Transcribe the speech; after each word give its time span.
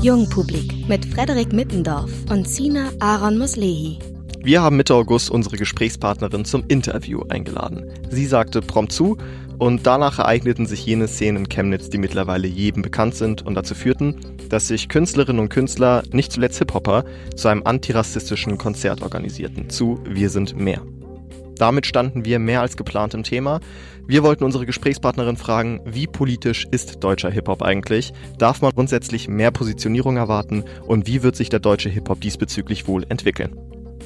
Jungpublik 0.00 0.88
mit 0.88 1.04
Frederik 1.04 1.52
Mittendorf 1.52 2.10
und 2.30 2.48
Sina 2.48 2.88
Aaron 2.98 3.36
Muslehi. 3.36 3.98
Wir 4.42 4.62
haben 4.62 4.78
Mitte 4.78 4.94
August 4.94 5.30
unsere 5.30 5.58
Gesprächspartnerin 5.58 6.46
zum 6.46 6.64
Interview 6.68 7.24
eingeladen. 7.28 7.92
Sie 8.08 8.24
sagte 8.24 8.62
prompt 8.62 8.92
zu 8.92 9.18
und 9.58 9.86
danach 9.86 10.18
ereigneten 10.18 10.64
sich 10.64 10.86
jene 10.86 11.06
Szenen 11.06 11.44
in 11.44 11.48
Chemnitz, 11.50 11.90
die 11.90 11.98
mittlerweile 11.98 12.48
jedem 12.48 12.80
bekannt 12.80 13.14
sind 13.14 13.44
und 13.44 13.54
dazu 13.54 13.74
führten, 13.74 14.16
dass 14.48 14.68
sich 14.68 14.88
Künstlerinnen 14.88 15.42
und 15.42 15.50
Künstler, 15.50 16.02
nicht 16.10 16.32
zuletzt 16.32 16.56
Hip-Hopper, 16.56 17.04
zu 17.36 17.48
einem 17.48 17.66
antirassistischen 17.66 18.56
Konzert 18.56 19.02
organisierten, 19.02 19.68
zu 19.68 20.00
Wir 20.08 20.30
sind 20.30 20.56
mehr. 20.56 20.80
Damit 21.60 21.84
standen 21.84 22.24
wir 22.24 22.38
mehr 22.38 22.62
als 22.62 22.78
geplant 22.78 23.12
im 23.12 23.22
Thema. 23.22 23.60
Wir 24.06 24.22
wollten 24.22 24.44
unsere 24.44 24.64
Gesprächspartnerin 24.64 25.36
fragen, 25.36 25.82
wie 25.84 26.06
politisch 26.06 26.66
ist 26.70 27.04
deutscher 27.04 27.30
Hip-Hop 27.30 27.60
eigentlich? 27.60 28.14
Darf 28.38 28.62
man 28.62 28.72
grundsätzlich 28.72 29.28
mehr 29.28 29.50
Positionierung 29.50 30.16
erwarten? 30.16 30.64
Und 30.86 31.06
wie 31.06 31.22
wird 31.22 31.36
sich 31.36 31.50
der 31.50 31.60
deutsche 31.60 31.90
Hip-Hop 31.90 32.18
diesbezüglich 32.22 32.88
wohl 32.88 33.04
entwickeln? 33.10 33.54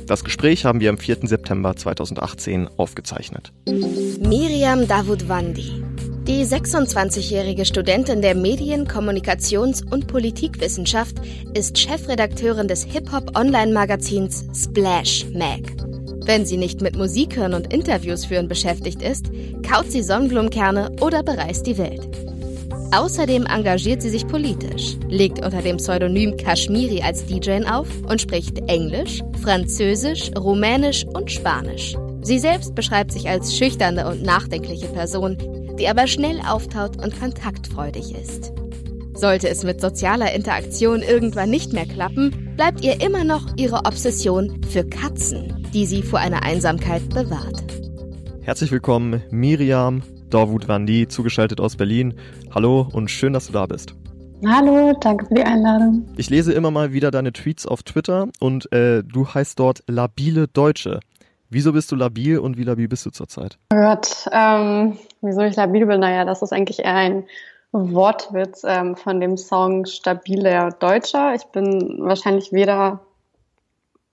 Das 0.09 0.25
Gespräch 0.25 0.65
haben 0.65 0.81
wir 0.81 0.91
am 0.91 0.99
4. 0.99 1.29
September 1.29 1.77
2018 1.77 2.69
aufgezeichnet. 2.77 3.53
Miriam 3.67 4.89
Davutwandi. 4.89 5.85
Die 6.27 6.45
26-jährige 6.45 7.67
Studentin 7.67 8.21
der 8.21 8.35
Medien-, 8.35 8.89
Kommunikations- 8.89 9.85
und 9.89 10.09
Politikwissenschaft 10.09 11.19
ist 11.55 11.79
Chefredakteurin 11.79 12.67
des 12.67 12.83
Hip-Hop-Online-Magazins 12.83 14.45
Splash 14.55 15.27
Mag. 15.33 15.94
Wenn 16.27 16.47
sie 16.47 16.57
nicht 16.57 16.81
mit 16.81 16.97
Musik 16.97 17.37
hören 17.37 17.53
und 17.53 17.73
Interviews 17.73 18.25
führen 18.25 18.49
beschäftigt 18.49 19.03
ist, 19.03 19.27
kaut 19.63 19.91
sie 19.91 20.03
Sonnenblumenkerne 20.03 20.93
oder 21.01 21.23
bereist 21.23 21.67
die 21.67 21.77
Welt. 21.77 22.09
Außerdem 22.93 23.45
engagiert 23.47 24.01
sie 24.01 24.09
sich 24.09 24.27
politisch, 24.27 24.97
legt 25.09 25.45
unter 25.45 25.61
dem 25.61 25.77
Pseudonym 25.77 26.37
Kashmiri 26.37 27.03
als 27.03 27.27
DJ 27.27 27.65
auf 27.69 27.89
und 28.09 28.21
spricht 28.21 28.59
Englisch, 28.69 29.21
Französisch, 29.43 30.31
Rumänisch 30.39 31.05
und 31.05 31.31
Spanisch. 31.31 31.97
Sie 32.23 32.39
selbst 32.39 32.75
beschreibt 32.75 33.13
sich 33.13 33.29
als 33.29 33.57
schüchterne 33.57 34.09
und 34.09 34.23
nachdenkliche 34.23 34.87
Person, 34.87 35.37
die 35.79 35.89
aber 35.89 36.07
schnell 36.07 36.41
auftaut 36.49 37.03
und 37.05 37.19
kontaktfreudig 37.19 38.15
ist. 38.15 38.53
Sollte 39.17 39.49
es 39.49 39.63
mit 39.63 39.81
sozialer 39.81 40.33
Interaktion 40.35 41.01
irgendwann 41.01 41.49
nicht 41.49 41.73
mehr 41.73 41.87
klappen, 41.87 42.53
bleibt 42.57 42.85
ihr 42.85 43.01
immer 43.01 43.23
noch 43.23 43.57
ihre 43.57 43.85
Obsession 43.85 44.61
für 44.69 44.85
Katzen, 44.85 45.69
die 45.73 45.87
sie 45.87 46.03
vor 46.03 46.19
einer 46.19 46.43
Einsamkeit 46.43 47.09
bewahrt. 47.11 47.63
Herzlich 48.43 48.73
willkommen, 48.73 49.23
Miriam 49.31 50.03
Dorwut 50.31 50.67
Wandi, 50.67 51.07
zugeschaltet 51.07 51.61
aus 51.61 51.77
Berlin. 51.77 52.15
Hallo 52.53 52.89
und 52.93 53.09
schön, 53.09 53.33
dass 53.33 53.47
du 53.47 53.53
da 53.53 53.67
bist. 53.67 53.95
Hallo, 54.45 54.93
danke 55.01 55.27
für 55.27 55.35
die 55.35 55.45
Einladung. 55.45 56.09
Ich 56.17 56.29
lese 56.29 56.53
immer 56.53 56.73
mal 56.73 56.93
wieder 56.93 57.13
deine 57.13 57.33
Tweets 57.33 57.67
auf 57.67 57.85
Twitter 57.85 58.27
und 58.41 58.71
äh, 58.73 59.05
du 59.05 59.29
heißt 59.29 59.61
dort 59.61 59.85
Labile 59.87 60.49
Deutsche. 60.49 60.99
Wieso 61.51 61.73
bist 61.73 61.93
du 61.93 61.97
labil 61.97 62.39
und 62.39 62.59
wie 62.59 62.65
labil 62.65 62.89
bist 62.89 63.07
du 63.07 63.11
zurzeit? 63.11 63.59
Oh 63.73 63.77
Gott, 63.77 64.29
ähm, 64.33 64.99
wieso 65.23 65.43
ich 65.43 65.55
labil 65.55 65.87
bin? 65.87 66.01
Naja, 66.01 66.25
das 66.25 66.43
ist 66.43 66.53
eigentlich 66.53 66.81
eher 66.81 66.97
ein 66.97 67.25
Wortwitz 67.75 68.63
ähm, 68.65 68.97
von 68.97 69.21
dem 69.21 69.37
Song 69.37 69.85
Stabiler 69.85 70.71
Deutscher. 70.71 71.35
Ich 71.35 71.45
bin 71.47 71.99
wahrscheinlich 71.99 72.53
weder 72.53 73.01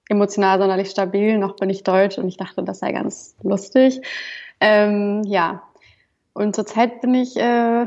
emotional 0.10 0.60
sonderlich 0.60 0.90
stabil, 0.90 1.38
noch 1.38 1.56
bin 1.56 1.70
ich 1.70 1.84
deutsch 1.84 2.18
und 2.18 2.28
ich 2.28 2.38
dachte, 2.38 2.64
das 2.64 2.80
sei 2.80 2.92
ganz 2.92 3.36
lustig. 3.44 4.02
Ähm, 4.60 5.24
ja, 5.26 5.62
und 6.34 6.56
zurzeit 6.56 7.02
bin 7.02 7.14
ich 7.14 7.38
äh, 7.38 7.86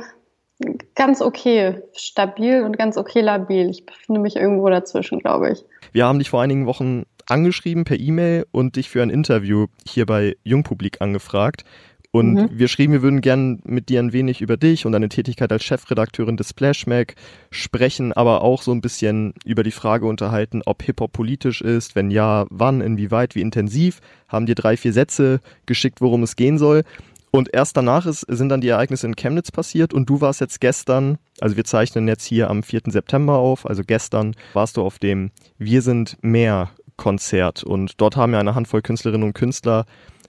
ganz 0.94 1.20
okay 1.20 1.83
stabil 1.92 2.62
und 2.62 2.78
ganz 2.78 2.97
okay 2.97 3.20
labil. 3.20 3.69
Ich 3.69 3.84
befinde 3.84 4.20
mich 4.20 4.36
irgendwo 4.36 4.69
dazwischen, 4.69 5.19
glaube 5.19 5.50
ich. 5.50 5.64
Wir 5.92 6.06
haben 6.06 6.19
dich 6.19 6.31
vor 6.31 6.41
einigen 6.41 6.66
Wochen 6.66 7.05
angeschrieben 7.27 7.84
per 7.84 7.98
E-Mail 7.98 8.47
und 8.53 8.77
dich 8.77 8.91
für 8.91 9.03
ein 9.03 9.10
Interview 9.10 9.66
hier 9.87 10.06
bei 10.06 10.37
Jungpublik 10.44 11.00
angefragt. 11.00 11.65
Und 12.14 12.34
mhm. 12.34 12.48
wir 12.52 12.69
schrieben, 12.69 12.92
wir 12.92 13.02
würden 13.02 13.22
gern 13.22 13.58
mit 13.64 13.88
dir 13.88 13.98
ein 13.98 14.12
wenig 14.12 14.41
über 14.41 14.56
dich 14.56 14.86
und 14.86 14.92
deine 14.92 15.08
Tätigkeit 15.08 15.50
als 15.50 15.64
Chefredakteurin 15.64 16.36
des 16.36 16.50
Splash 16.50 16.86
Mag 16.86 17.16
sprechen, 17.50 18.12
aber 18.12 18.42
auch 18.42 18.62
so 18.62 18.70
ein 18.70 18.80
bisschen 18.80 19.34
über 19.44 19.64
die 19.64 19.72
Frage 19.72 20.06
unterhalten, 20.06 20.62
ob 20.64 20.84
Hip-Hop 20.84 21.12
politisch 21.12 21.60
ist, 21.60 21.97
wenn 21.97 22.12
ja, 22.12 22.47
wann, 22.50 22.82
inwieweit, 22.82 23.34
wie 23.34 23.41
intensiv. 23.41 23.98
Haben 24.28 24.47
dir 24.47 24.54
drei, 24.54 24.76
vier 24.76 24.92
Sätze 24.92 25.41
geschickt, 25.66 26.00
worum 26.00 26.22
es 26.22 26.36
gehen 26.36 26.56
soll. 26.56 26.84
Und 27.32 27.53
erst 27.53 27.76
danach 27.76 28.06
ist, 28.06 28.20
sind 28.28 28.48
dann 28.48 28.60
die 28.60 28.69
Ereignisse 28.69 29.08
in 29.08 29.16
Chemnitz 29.16 29.50
passiert 29.50 29.92
und 29.92 30.08
du 30.08 30.20
warst 30.20 30.41
jetzt 30.41 30.60
gestern, 30.60 31.19
also 31.41 31.56
wir 31.56 31.64
zeichnen 31.64 32.06
jetzt 32.06 32.24
hier 32.24 32.48
am 32.48 32.62
4. 32.62 32.82
September 32.91 33.38
auf, 33.38 33.66
also 33.66 33.82
gestern 33.84 34.36
warst 34.53 34.76
du 34.76 34.82
auf 34.82 35.00
dem 35.00 35.32
Wir 35.58 35.82
sind 35.82 36.16
mehr 36.22 36.70
Konzert 36.97 37.64
und 37.64 38.00
dort 38.00 38.14
haben 38.14 38.34
ja 38.34 38.38
eine 38.38 38.54
Handvoll 38.54 38.82
Künstlerinnen 38.82 39.26
und 39.26 39.32
Künstler 39.32 39.84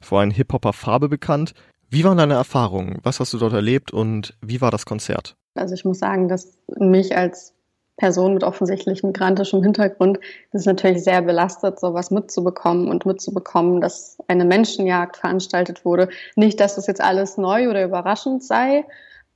vor 0.06 0.20
allem 0.20 0.32
Hip-Hopper 0.32 0.74
Farbe 0.74 1.10
bekannt. 1.10 1.54
Wie 1.96 2.04
waren 2.04 2.18
deine 2.18 2.34
Erfahrungen? 2.34 3.00
Was 3.04 3.22
hast 3.22 3.32
du 3.32 3.38
dort 3.38 3.54
erlebt 3.54 3.94
und 3.94 4.34
wie 4.42 4.60
war 4.60 4.70
das 4.70 4.86
Konzert? 4.86 5.38
Also 5.54 5.76
ich 5.76 5.86
muss 5.86 6.00
sagen, 6.00 6.28
dass 6.28 6.58
mich 6.78 7.16
als 7.16 7.54
Person 7.96 8.34
mit 8.34 8.44
offensichtlich 8.44 9.02
migrantischem 9.02 9.64
Hintergrund 9.64 10.20
das 10.52 10.64
ist 10.64 10.66
natürlich 10.66 11.06
sehr 11.06 11.22
belastet, 11.22 11.80
sowas 11.80 12.12
mitzubekommen 12.12 12.90
und 12.90 13.06
mitzubekommen, 13.06 13.80
dass 13.80 14.18
eine 14.28 14.44
Menschenjagd 14.44 15.16
veranstaltet 15.16 15.86
wurde. 15.86 16.10
Nicht, 16.36 16.60
dass 16.60 16.76
das 16.76 16.88
jetzt 16.88 17.00
alles 17.00 17.38
neu 17.38 17.70
oder 17.70 17.86
überraschend 17.86 18.44
sei, 18.44 18.84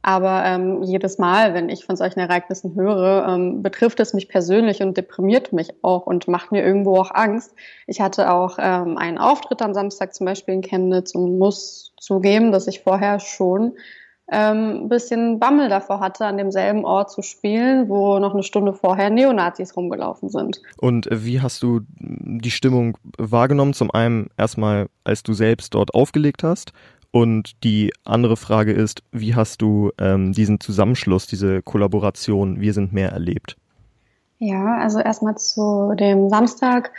aber 0.01 0.45
ähm, 0.45 0.81
jedes 0.83 1.17
Mal, 1.17 1.53
wenn 1.53 1.67
ich 1.67 1.85
von 1.85 1.97
solchen 1.97 2.19
Ereignissen 2.19 2.73
höre, 2.75 3.27
ähm, 3.27 3.61
betrifft 3.61 3.99
es 3.99 4.13
mich 4.13 4.29
persönlich 4.29 4.81
und 4.81 4.95
deprimiert 4.95 5.51
mich 5.51 5.73
auch 5.81 6.05
und 6.05 6.27
macht 6.27 6.51
mir 6.51 6.63
irgendwo 6.63 6.97
auch 6.97 7.11
Angst. 7.13 7.53
Ich 7.85 7.99
hatte 7.99 8.31
auch 8.31 8.57
ähm, 8.61 8.97
einen 8.97 9.17
Auftritt 9.17 9.61
am 9.61 9.73
Samstag 9.73 10.13
zum 10.13 10.25
Beispiel 10.25 10.53
in 10.53 10.61
Chemnitz 10.61 11.13
und 11.15 11.37
muss 11.37 11.93
zugeben, 11.99 12.53
dass 12.53 12.67
ich 12.67 12.81
vorher 12.81 13.19
schon 13.19 13.73
ähm, 14.31 14.83
ein 14.83 14.89
bisschen 14.89 15.39
Bammel 15.39 15.67
davor 15.67 15.99
hatte, 15.99 16.25
an 16.25 16.37
demselben 16.37 16.85
Ort 16.85 17.11
zu 17.11 17.21
spielen, 17.21 17.89
wo 17.89 18.19
noch 18.19 18.33
eine 18.33 18.43
Stunde 18.43 18.73
vorher 18.73 19.09
Neonazis 19.09 19.75
rumgelaufen 19.75 20.29
sind. 20.29 20.61
Und 20.77 21.09
wie 21.11 21.41
hast 21.41 21.61
du 21.61 21.81
die 21.97 22.51
Stimmung 22.51 22.97
wahrgenommen? 23.17 23.73
Zum 23.73 23.91
einen 23.91 24.29
erstmal, 24.37 24.87
als 25.03 25.23
du 25.23 25.33
selbst 25.33 25.73
dort 25.73 25.93
aufgelegt 25.93 26.43
hast 26.43 26.71
und 27.11 27.63
die 27.63 27.93
andere 28.03 28.37
Frage 28.37 28.71
ist, 28.71 29.01
wie 29.11 29.35
hast 29.35 29.61
du 29.61 29.91
ähm, 29.99 30.31
diesen 30.33 30.59
Zusammenschluss, 30.59 31.27
diese 31.27 31.61
Kollaboration 31.61 32.61
Wir 32.61 32.73
sind 32.73 32.93
mehr 32.93 33.11
erlebt? 33.11 33.57
Ja, 34.37 34.77
also 34.77 34.99
erstmal 34.99 35.37
zu 35.37 35.93
dem 35.95 36.29
Samstag. 36.29 36.91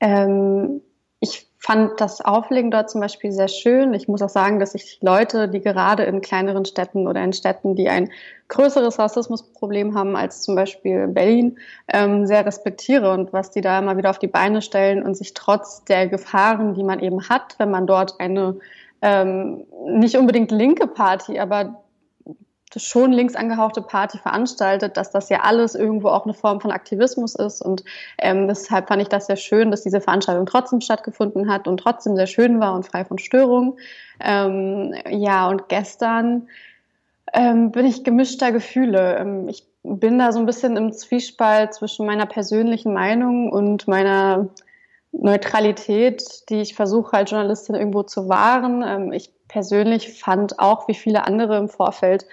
Ähm, 0.00 0.80
ich 1.20 1.48
fand 1.58 2.00
das 2.00 2.20
Auflegen 2.20 2.70
dort 2.70 2.88
zum 2.88 3.00
Beispiel 3.00 3.32
sehr 3.32 3.48
schön. 3.48 3.92
Ich 3.92 4.08
muss 4.08 4.22
auch 4.22 4.28
sagen, 4.28 4.60
dass 4.60 4.74
ich 4.74 4.98
Leute, 5.02 5.48
die 5.48 5.60
gerade 5.60 6.04
in 6.04 6.20
kleineren 6.20 6.64
Städten 6.64 7.08
oder 7.08 7.22
in 7.22 7.32
Städten, 7.32 7.74
die 7.74 7.88
ein 7.88 8.10
größeres 8.46 8.98
Rassismusproblem 8.98 9.94
haben 9.94 10.16
als 10.16 10.42
zum 10.42 10.54
Beispiel 10.54 11.08
Berlin, 11.08 11.58
ähm, 11.92 12.26
sehr 12.26 12.46
respektiere 12.46 13.12
und 13.12 13.32
was 13.32 13.50
die 13.50 13.60
da 13.60 13.78
immer 13.78 13.96
wieder 13.96 14.10
auf 14.10 14.20
die 14.20 14.28
Beine 14.28 14.62
stellen 14.62 15.02
und 15.02 15.16
sich 15.16 15.34
trotz 15.34 15.84
der 15.84 16.06
Gefahren, 16.06 16.74
die 16.74 16.84
man 16.84 17.00
eben 17.00 17.28
hat, 17.28 17.56
wenn 17.58 17.70
man 17.70 17.86
dort 17.86 18.20
eine 18.20 18.56
ähm, 19.02 19.64
nicht 19.86 20.16
unbedingt 20.16 20.50
linke 20.50 20.86
Party, 20.86 21.38
aber 21.38 21.82
schon 22.76 23.12
links 23.12 23.34
angehauchte 23.34 23.80
Party 23.80 24.18
veranstaltet, 24.18 24.96
dass 24.96 25.10
das 25.10 25.28
ja 25.30 25.40
alles 25.40 25.74
irgendwo 25.74 26.08
auch 26.08 26.24
eine 26.24 26.34
Form 26.34 26.60
von 26.60 26.70
Aktivismus 26.70 27.34
ist. 27.34 27.62
Und 27.62 27.82
ähm, 28.18 28.46
deshalb 28.46 28.88
fand 28.88 29.02
ich 29.02 29.08
das 29.08 29.26
sehr 29.26 29.36
schön, 29.36 29.70
dass 29.70 29.82
diese 29.82 30.00
Veranstaltung 30.00 30.46
trotzdem 30.46 30.80
stattgefunden 30.80 31.50
hat 31.50 31.66
und 31.66 31.78
trotzdem 31.78 32.16
sehr 32.16 32.26
schön 32.26 32.60
war 32.60 32.74
und 32.74 32.86
frei 32.86 33.04
von 33.04 33.18
Störungen. 33.18 33.74
Ähm, 34.20 34.94
ja, 35.08 35.48
und 35.48 35.68
gestern 35.68 36.48
ähm, 37.32 37.72
bin 37.72 37.86
ich 37.86 38.04
gemischter 38.04 38.52
Gefühle. 38.52 39.16
Ähm, 39.16 39.48
ich 39.48 39.66
bin 39.82 40.18
da 40.18 40.32
so 40.32 40.38
ein 40.38 40.46
bisschen 40.46 40.76
im 40.76 40.92
Zwiespalt 40.92 41.74
zwischen 41.74 42.04
meiner 42.04 42.26
persönlichen 42.26 42.92
Meinung 42.92 43.50
und 43.50 43.88
meiner 43.88 44.48
Neutralität, 45.12 46.48
die 46.48 46.60
ich 46.60 46.74
versuche 46.74 47.16
als 47.16 47.30
Journalistin 47.30 47.74
irgendwo 47.74 48.02
zu 48.02 48.28
wahren. 48.28 48.84
Ähm, 48.86 49.12
ich 49.12 49.32
persönlich 49.48 50.20
fand 50.20 50.58
auch, 50.58 50.88
wie 50.88 50.94
viele 50.94 51.26
andere 51.26 51.56
im 51.56 51.68
Vorfeld, 51.68 52.26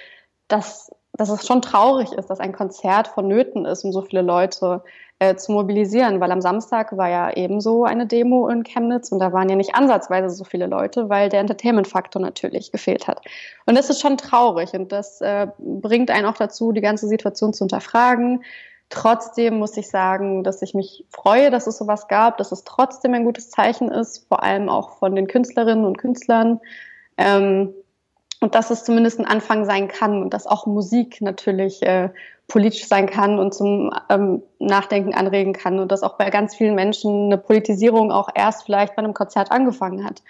dass, 0.48 0.92
dass 1.14 1.30
es 1.30 1.48
schon 1.48 1.62
traurig 1.62 2.12
ist, 2.12 2.30
dass 2.30 2.40
ein 2.40 2.54
Konzert 2.54 3.08
vonnöten 3.08 3.66
ist, 3.66 3.84
um 3.84 3.92
so 3.92 4.02
viele 4.02 4.22
Leute 4.22 4.84
äh, 5.20 5.36
zu 5.36 5.54
mobilisieren, 5.54 6.20
weil 6.20 6.32
am 6.32 6.42
Samstag 6.42 6.96
war 6.98 7.10
ja 7.10 7.32
ebenso 7.32 7.86
eine 7.86 8.06
Demo 8.06 8.50
in 8.50 8.64
Chemnitz 8.64 9.14
und 9.14 9.20
da 9.20 9.32
waren 9.32 9.48
ja 9.48 9.56
nicht 9.56 9.74
ansatzweise 9.74 10.30
so 10.30 10.44
viele 10.44 10.68
Leute, 10.68 11.08
weil 11.08 11.30
der 11.30 11.40
Entertainment-Faktor 11.40 12.22
natürlich 12.22 12.72
gefehlt 12.74 13.08
hat. 13.08 13.22
Und 13.66 13.78
das 13.78 13.90
ist 13.90 14.02
schon 14.02 14.18
traurig 14.18 14.74
und 14.74 14.92
das 14.92 15.22
äh, 15.22 15.48
bringt 15.58 16.12
einen 16.12 16.26
auch 16.26 16.36
dazu, 16.36 16.74
die 16.74 16.82
ganze 16.82 17.08
Situation 17.08 17.54
zu 17.54 17.64
hinterfragen 17.64 18.44
Trotzdem 18.90 19.58
muss 19.58 19.78
ich 19.78 19.90
sagen, 19.90 20.44
dass 20.44 20.62
ich 20.62 20.74
mich 20.74 21.06
freue, 21.10 21.50
dass 21.50 21.68
es 21.68 21.78
sowas 21.78 22.08
gab, 22.08 22.38
dass 22.38 22.52
es 22.52 22.64
trotzdem 22.64 23.14
ein 23.14 23.26
gutes 23.26 23.50
Zeichen 23.50 23.90
ist, 23.90 24.28
vor 24.28 24.44
allem 24.44 24.70
auch 24.70 24.98
von 24.98 25.16
den 25.16 25.28
Künstlerinnen 25.28 25.86
und 25.86 25.98
Künstlern. 25.98 26.60
Ähm, 27.18 27.74
und 28.42 28.54
dass 28.54 28.70
es 28.70 28.84
zumindest 28.84 29.20
ein 29.20 29.26
Anfang 29.26 29.66
sein 29.66 29.88
kann 29.88 30.22
und 30.22 30.34
dass 30.34 30.46
auch 30.46 30.68
Musik 30.68 31.20
natürlich 31.22 31.82
äh, 31.82 32.10
politisch 32.48 32.88
sein 32.88 33.08
kann 33.08 33.40
und 33.40 33.54
zum 33.54 33.92
ähm, 34.10 34.44
Nachdenken 34.60 35.16
anregen 35.16 35.54
kann 35.54 35.80
und 35.80 35.92
dass 35.92 36.04
auch 36.04 36.18
bei 36.18 36.30
ganz 36.30 36.56
vielen 36.56 36.76
Menschen 36.76 37.26
eine 37.26 37.38
Politisierung 37.38 38.12
auch 38.12 38.30
erst 38.36 38.66
vielleicht 38.66 38.96
bei 38.96 39.00
einem 39.02 39.14
Konzert 39.16 39.52
angefangen 39.52 40.06
hat. 40.06 40.22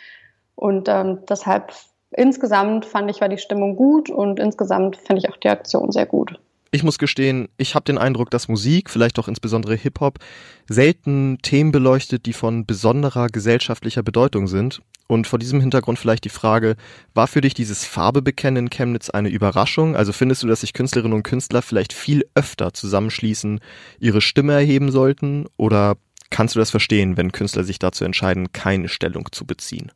Und 0.56 0.88
ähm, 0.88 1.20
deshalb 1.28 1.74
insgesamt 2.12 2.86
fand 2.86 3.12
ich 3.12 3.20
war 3.20 3.28
die 3.28 3.38
Stimmung 3.38 3.76
gut 3.76 4.10
und 4.10 4.40
insgesamt 4.40 4.96
fand 4.96 5.20
ich 5.20 5.30
auch 5.30 5.38
die 5.38 5.50
Aktion 5.50 5.92
sehr 5.92 6.06
gut. 6.06 6.40
Ich 6.76 6.84
muss 6.84 6.98
gestehen, 6.98 7.48
ich 7.56 7.74
habe 7.74 7.86
den 7.86 7.98
Eindruck, 7.98 8.30
dass 8.32 8.50
Musik, 8.50 8.90
vielleicht 8.90 9.18
auch 9.18 9.30
insbesondere 9.30 9.76
Hip-Hop, 9.76 10.20
selten 10.68 11.38
Themen 11.42 11.72
beleuchtet, 11.72 12.26
die 12.26 12.34
von 12.34 12.66
besonderer 12.66 13.28
gesellschaftlicher 13.28 14.04
Bedeutung 14.04 14.48
sind. 14.48 14.82
Und 15.08 15.26
vor 15.26 15.40
diesem 15.40 15.62
Hintergrund 15.62 16.00
vielleicht 16.00 16.26
die 16.26 16.30
Frage, 16.30 16.76
war 17.14 17.28
für 17.28 17.40
dich 17.40 17.54
dieses 17.54 17.86
Farbebekennen 17.86 18.66
in 18.66 18.70
Chemnitz 18.70 19.10
eine 19.10 19.30
Überraschung? 19.30 19.96
Also 19.96 20.12
findest 20.12 20.44
du, 20.44 20.48
dass 20.48 20.62
sich 20.62 20.74
Künstlerinnen 20.74 21.16
und 21.16 21.24
Künstler 21.24 21.62
vielleicht 21.62 21.94
viel 21.94 22.26
öfter 22.36 22.74
zusammenschließen, 22.74 23.62
ihre 24.02 24.20
Stimme 24.20 24.52
erheben 24.52 24.92
sollten? 24.92 25.46
Oder 25.56 25.96
kannst 26.30 26.56
du 26.56 26.60
das 26.60 26.72
verstehen, 26.72 27.16
wenn 27.16 27.32
Künstler 27.32 27.64
sich 27.64 27.80
dazu 27.80 28.04
entscheiden, 28.04 28.52
keine 28.52 28.90
Stellung 28.90 29.32
zu 29.32 29.46
beziehen? 29.46 29.94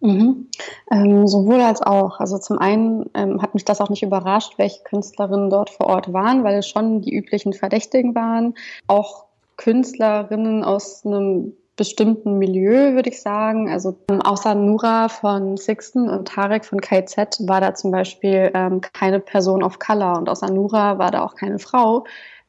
Mhm. 0.00 0.48
Ähm, 0.90 1.26
sowohl 1.26 1.60
als 1.60 1.82
auch. 1.82 2.20
Also 2.20 2.38
zum 2.38 2.58
einen 2.58 3.10
ähm, 3.14 3.42
hat 3.42 3.54
mich 3.54 3.64
das 3.64 3.80
auch 3.80 3.90
nicht 3.90 4.02
überrascht, 4.02 4.54
welche 4.56 4.82
Künstlerinnen 4.84 5.50
dort 5.50 5.70
vor 5.70 5.86
Ort 5.86 6.12
waren, 6.12 6.44
weil 6.44 6.58
es 6.58 6.68
schon 6.68 7.02
die 7.02 7.14
üblichen 7.14 7.52
Verdächtigen 7.52 8.14
waren. 8.14 8.54
Auch 8.86 9.24
Künstlerinnen 9.56 10.62
aus 10.62 11.04
einem 11.04 11.54
bestimmten 11.78 12.38
Milieu, 12.38 12.94
würde 12.94 13.08
ich 13.08 13.22
sagen. 13.22 13.70
Also 13.70 13.96
ähm, 14.10 14.20
außer 14.20 14.54
Nura 14.54 15.08
von 15.08 15.56
Sixten 15.56 16.08
und 16.08 16.28
Tarek 16.28 16.64
von 16.64 16.80
KZ 16.80 17.48
war 17.48 17.60
da 17.60 17.74
zum 17.74 17.90
Beispiel 17.90 18.50
ähm, 18.54 18.80
keine 18.80 19.20
Person 19.20 19.62
of 19.62 19.78
Color 19.78 20.18
und 20.18 20.28
außer 20.28 20.50
Nura 20.50 20.98
war 20.98 21.10
da 21.10 21.22
auch 21.22 21.34
keine 21.34 21.58
Frau. 21.58 22.04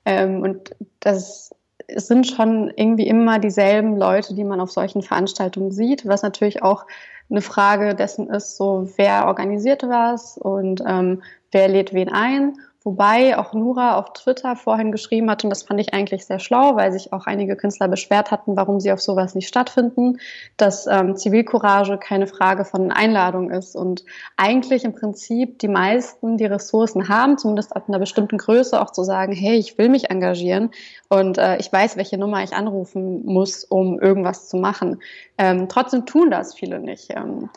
Ähm, 0.06 0.42
und 0.42 0.76
das 1.00 1.52
sind 1.96 2.28
schon 2.28 2.72
irgendwie 2.76 3.08
immer 3.08 3.40
dieselben 3.40 3.98
Leute, 3.98 4.36
die 4.36 4.44
man 4.44 4.60
auf 4.60 4.72
solchen 4.72 5.02
Veranstaltungen 5.02 5.72
sieht, 5.72 6.08
was 6.08 6.22
natürlich 6.22 6.62
auch 6.62 6.86
eine 7.30 7.42
Frage 7.42 7.96
dessen 7.96 8.30
ist, 8.30 8.58
so 8.58 8.90
wer 8.96 9.28
organisiert 9.28 9.84
was 9.84 10.38
und 10.38 10.82
ähm, 10.88 11.22
wer 11.52 11.68
lädt 11.68 11.94
wen 11.94 12.10
ein. 12.10 12.58
Wobei 12.82 13.38
auch 13.38 13.54
Nura 13.54 13.98
auf 13.98 14.14
Twitter 14.14 14.56
vorhin 14.56 14.94
geschrieben 14.94 15.30
hat, 15.30 15.44
und 15.44 15.50
das 15.50 15.64
fand 15.64 15.82
ich 15.82 15.94
eigentlich 15.94 16.26
sehr 16.26 16.40
schlau, 16.40 16.78
weil 16.78 16.94
sich 16.94 17.12
auch 17.12 17.26
einige 17.26 17.58
Künstler 17.58 17.90
beschwert 17.90 18.32
hatten, 18.32 18.56
warum 18.56 18.80
sie 18.80 18.94
auf 18.94 19.02
sowas 19.02 19.36
nicht 19.36 19.50
stattfinden, 19.50 20.18
dass 20.56 20.88
ähm, 20.88 21.18
Zivilcourage 21.18 21.98
keine 21.98 22.26
Frage 22.26 22.64
von 22.64 22.92
Einladung 22.92 23.52
ist 23.52 23.76
und 23.76 24.06
eigentlich 24.38 24.86
im 24.86 24.96
Prinzip 24.96 25.60
die 25.60 25.68
meisten 25.68 26.38
die 26.38 26.46
Ressourcen 26.46 27.10
haben, 27.10 27.38
zumindest 27.38 27.76
ab 27.76 27.90
einer 27.90 28.00
bestimmten 28.00 28.38
Größe 28.38 28.82
auch 28.82 28.92
zu 28.92 29.04
sagen, 29.04 29.34
hey, 29.34 29.58
ich 29.58 29.78
will 29.78 29.90
mich 29.90 30.10
engagieren 30.10 30.72
und 31.10 31.38
äh, 31.38 31.58
ich 31.58 31.74
weiß, 31.74 31.98
welche 31.98 32.18
Nummer 32.18 32.44
ich 32.44 32.54
anrufen 32.54 33.26
muss, 33.26 33.66
um 33.66 34.00
irgendwas 34.00 34.48
zu 34.48 34.56
machen. 34.56 35.02
Ähm, 35.38 35.68
trotzdem 35.68 36.06
tun 36.06 36.32
das 36.32 36.54
viele 36.54 36.80
nicht. 36.80 37.10
Ähm, 37.14 37.50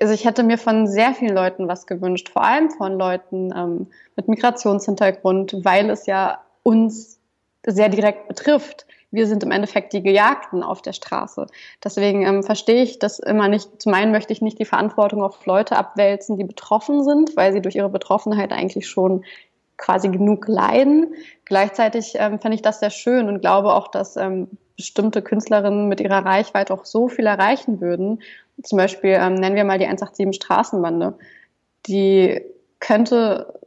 also 0.00 0.12
ich 0.12 0.24
hätte 0.24 0.42
mir 0.42 0.58
von 0.58 0.86
sehr 0.86 1.14
vielen 1.14 1.34
Leuten 1.34 1.68
was 1.68 1.86
gewünscht, 1.86 2.28
vor 2.28 2.44
allem 2.44 2.70
von 2.70 2.98
Leuten 2.98 3.52
ähm, 3.56 3.86
mit 4.16 4.28
Migrationshintergrund, 4.28 5.64
weil 5.64 5.90
es 5.90 6.06
ja 6.06 6.40
uns 6.62 7.18
sehr 7.66 7.88
direkt 7.88 8.28
betrifft. 8.28 8.86
Wir 9.10 9.26
sind 9.26 9.42
im 9.42 9.50
Endeffekt 9.50 9.94
die 9.94 10.02
Gejagten 10.02 10.62
auf 10.62 10.82
der 10.82 10.92
Straße. 10.92 11.46
Deswegen 11.82 12.26
ähm, 12.26 12.42
verstehe 12.42 12.82
ich 12.82 12.98
das 12.98 13.18
immer 13.18 13.48
nicht. 13.48 13.80
Zum 13.80 13.94
einen 13.94 14.12
möchte 14.12 14.32
ich 14.32 14.42
nicht 14.42 14.58
die 14.58 14.66
Verantwortung 14.66 15.22
auf 15.22 15.44
Leute 15.46 15.76
abwälzen, 15.76 16.36
die 16.36 16.44
betroffen 16.44 17.02
sind, 17.04 17.34
weil 17.36 17.52
sie 17.52 17.62
durch 17.62 17.76
ihre 17.76 17.88
Betroffenheit 17.88 18.52
eigentlich 18.52 18.86
schon 18.86 19.24
quasi 19.78 20.08
genug 20.08 20.46
leiden. 20.46 21.14
Gleichzeitig 21.46 22.14
ähm, 22.16 22.38
finde 22.38 22.56
ich 22.56 22.62
das 22.62 22.80
sehr 22.80 22.90
schön 22.90 23.28
und 23.28 23.40
glaube 23.40 23.72
auch, 23.72 23.88
dass 23.88 24.16
ähm, 24.16 24.48
bestimmte 24.78 25.22
Künstlerinnen 25.22 25.88
mit 25.88 26.00
ihrer 26.00 26.24
Reichweite 26.24 26.72
auch 26.72 26.86
so 26.86 27.08
viel 27.08 27.26
erreichen 27.26 27.80
würden. 27.80 28.22
Zum 28.62 28.78
Beispiel 28.78 29.10
ähm, 29.10 29.34
nennen 29.34 29.56
wir 29.56 29.64
mal 29.64 29.78
die 29.78 29.86
187 29.86 30.34
Straßenbande. 30.34 31.18
Die 31.86 32.40
könnte 32.78 33.60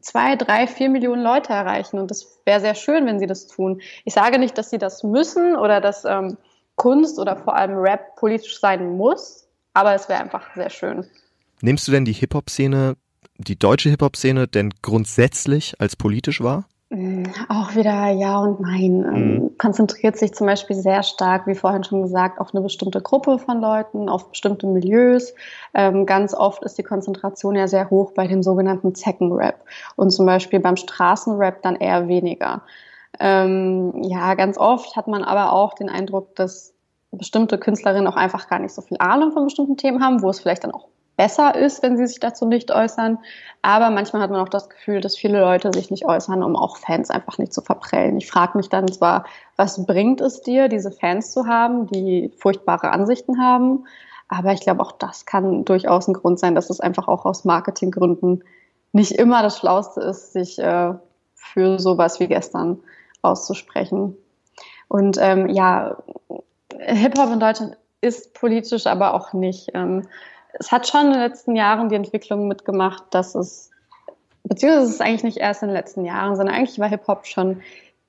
zwei, 0.00 0.36
drei, 0.36 0.66
vier 0.66 0.90
Millionen 0.90 1.22
Leute 1.22 1.52
erreichen 1.52 1.98
und 1.98 2.10
das 2.10 2.40
wäre 2.44 2.60
sehr 2.60 2.74
schön, 2.74 3.06
wenn 3.06 3.20
sie 3.20 3.26
das 3.26 3.46
tun. 3.46 3.80
Ich 4.04 4.14
sage 4.14 4.38
nicht, 4.38 4.58
dass 4.58 4.70
sie 4.70 4.78
das 4.78 5.04
müssen 5.04 5.56
oder 5.56 5.80
dass 5.80 6.04
ähm, 6.04 6.36
Kunst 6.74 7.18
oder 7.18 7.36
vor 7.36 7.54
allem 7.56 7.78
Rap 7.78 8.16
politisch 8.16 8.60
sein 8.60 8.96
muss, 8.96 9.48
aber 9.74 9.94
es 9.94 10.08
wäre 10.08 10.20
einfach 10.20 10.54
sehr 10.54 10.70
schön. 10.70 11.06
Nimmst 11.60 11.86
du 11.86 11.92
denn 11.92 12.04
die 12.04 12.12
Hip-Hop-Szene 12.12 12.96
die 13.38 13.58
deutsche 13.58 13.90
Hip-Hop-Szene 13.90 14.48
denn 14.48 14.74
grundsätzlich 14.82 15.80
als 15.80 15.94
politisch 15.94 16.40
wahr? 16.42 16.66
Mm, 16.90 17.24
auch 17.50 17.74
wieder 17.74 18.08
ja 18.08 18.38
und 18.38 18.60
nein. 18.60 19.04
Ähm, 19.04 19.34
mhm. 19.34 19.58
Konzentriert 19.58 20.16
sich 20.16 20.32
zum 20.32 20.46
Beispiel 20.46 20.74
sehr 20.74 21.02
stark, 21.02 21.46
wie 21.46 21.54
vorhin 21.54 21.84
schon 21.84 22.02
gesagt, 22.02 22.40
auf 22.40 22.54
eine 22.54 22.62
bestimmte 22.62 23.02
Gruppe 23.02 23.38
von 23.38 23.60
Leuten, 23.60 24.08
auf 24.08 24.30
bestimmte 24.30 24.66
Milieus. 24.66 25.34
Ähm, 25.74 26.06
ganz 26.06 26.32
oft 26.32 26.62
ist 26.64 26.78
die 26.78 26.82
Konzentration 26.82 27.56
ja 27.56 27.68
sehr 27.68 27.90
hoch 27.90 28.12
bei 28.12 28.26
dem 28.26 28.42
sogenannten 28.42 28.94
Zeckenrap 28.94 29.62
und 29.96 30.10
zum 30.10 30.24
Beispiel 30.24 30.60
beim 30.60 30.76
Straßenrap 30.76 31.60
dann 31.62 31.76
eher 31.76 32.08
weniger. 32.08 32.62
Ähm, 33.20 33.92
ja, 34.04 34.34
ganz 34.34 34.56
oft 34.56 34.96
hat 34.96 35.08
man 35.08 35.24
aber 35.24 35.52
auch 35.52 35.74
den 35.74 35.90
Eindruck, 35.90 36.36
dass 36.36 36.74
bestimmte 37.10 37.58
Künstlerinnen 37.58 38.06
auch 38.06 38.16
einfach 38.16 38.48
gar 38.48 38.60
nicht 38.60 38.72
so 38.72 38.80
viel 38.82 38.98
Ahnung 38.98 39.32
von 39.32 39.44
bestimmten 39.44 39.76
Themen 39.76 40.02
haben, 40.02 40.22
wo 40.22 40.30
es 40.30 40.40
vielleicht 40.40 40.64
dann 40.64 40.72
auch 40.72 40.88
besser 41.18 41.56
ist, 41.56 41.82
wenn 41.82 41.96
sie 41.98 42.06
sich 42.06 42.20
dazu 42.20 42.46
nicht 42.46 42.70
äußern. 42.70 43.18
Aber 43.60 43.90
manchmal 43.90 44.22
hat 44.22 44.30
man 44.30 44.40
auch 44.40 44.48
das 44.48 44.70
Gefühl, 44.70 45.00
dass 45.00 45.16
viele 45.16 45.40
Leute 45.40 45.72
sich 45.74 45.90
nicht 45.90 46.06
äußern, 46.06 46.42
um 46.44 46.56
auch 46.56 46.76
Fans 46.76 47.10
einfach 47.10 47.38
nicht 47.38 47.52
zu 47.52 47.60
verprellen. 47.60 48.16
Ich 48.16 48.30
frage 48.30 48.56
mich 48.56 48.68
dann 48.68 48.86
zwar, 48.90 49.24
was 49.56 49.84
bringt 49.84 50.20
es 50.20 50.40
dir, 50.42 50.68
diese 50.68 50.92
Fans 50.92 51.32
zu 51.32 51.46
haben, 51.46 51.88
die 51.88 52.32
furchtbare 52.38 52.90
Ansichten 52.90 53.42
haben? 53.42 53.84
Aber 54.28 54.52
ich 54.52 54.60
glaube, 54.60 54.80
auch 54.80 54.92
das 54.92 55.26
kann 55.26 55.64
durchaus 55.64 56.06
ein 56.06 56.14
Grund 56.14 56.38
sein, 56.38 56.54
dass 56.54 56.70
es 56.70 56.80
einfach 56.80 57.08
auch 57.08 57.24
aus 57.24 57.44
Marketinggründen 57.44 58.44
nicht 58.92 59.12
immer 59.12 59.42
das 59.42 59.58
Schlauste 59.58 60.00
ist, 60.00 60.32
sich 60.32 60.58
äh, 60.60 60.94
für 61.34 61.78
sowas 61.80 62.20
wie 62.20 62.28
gestern 62.28 62.78
auszusprechen. 63.22 64.16
Und 64.86 65.18
ähm, 65.20 65.48
ja, 65.48 65.96
Hip-Hop 66.78 67.32
in 67.32 67.40
Deutschland 67.40 67.76
ist 68.00 68.34
politisch, 68.34 68.86
aber 68.86 69.14
auch 69.14 69.32
nicht. 69.32 69.70
Ähm, 69.74 70.06
es 70.58 70.72
hat 70.72 70.88
schon 70.88 71.06
in 71.06 71.12
den 71.12 71.20
letzten 71.20 71.56
Jahren 71.56 71.88
die 71.88 71.94
Entwicklung 71.94 72.48
mitgemacht, 72.48 73.04
dass 73.10 73.34
es, 73.34 73.70
beziehungsweise 74.44 74.86
es 74.86 74.94
ist 74.94 75.02
eigentlich 75.02 75.24
nicht 75.24 75.38
erst 75.38 75.62
in 75.62 75.68
den 75.68 75.76
letzten 75.76 76.04
Jahren, 76.04 76.36
sondern 76.36 76.54
eigentlich 76.54 76.78
war 76.78 76.88
Hip-Hop 76.88 77.26
schon 77.26 77.62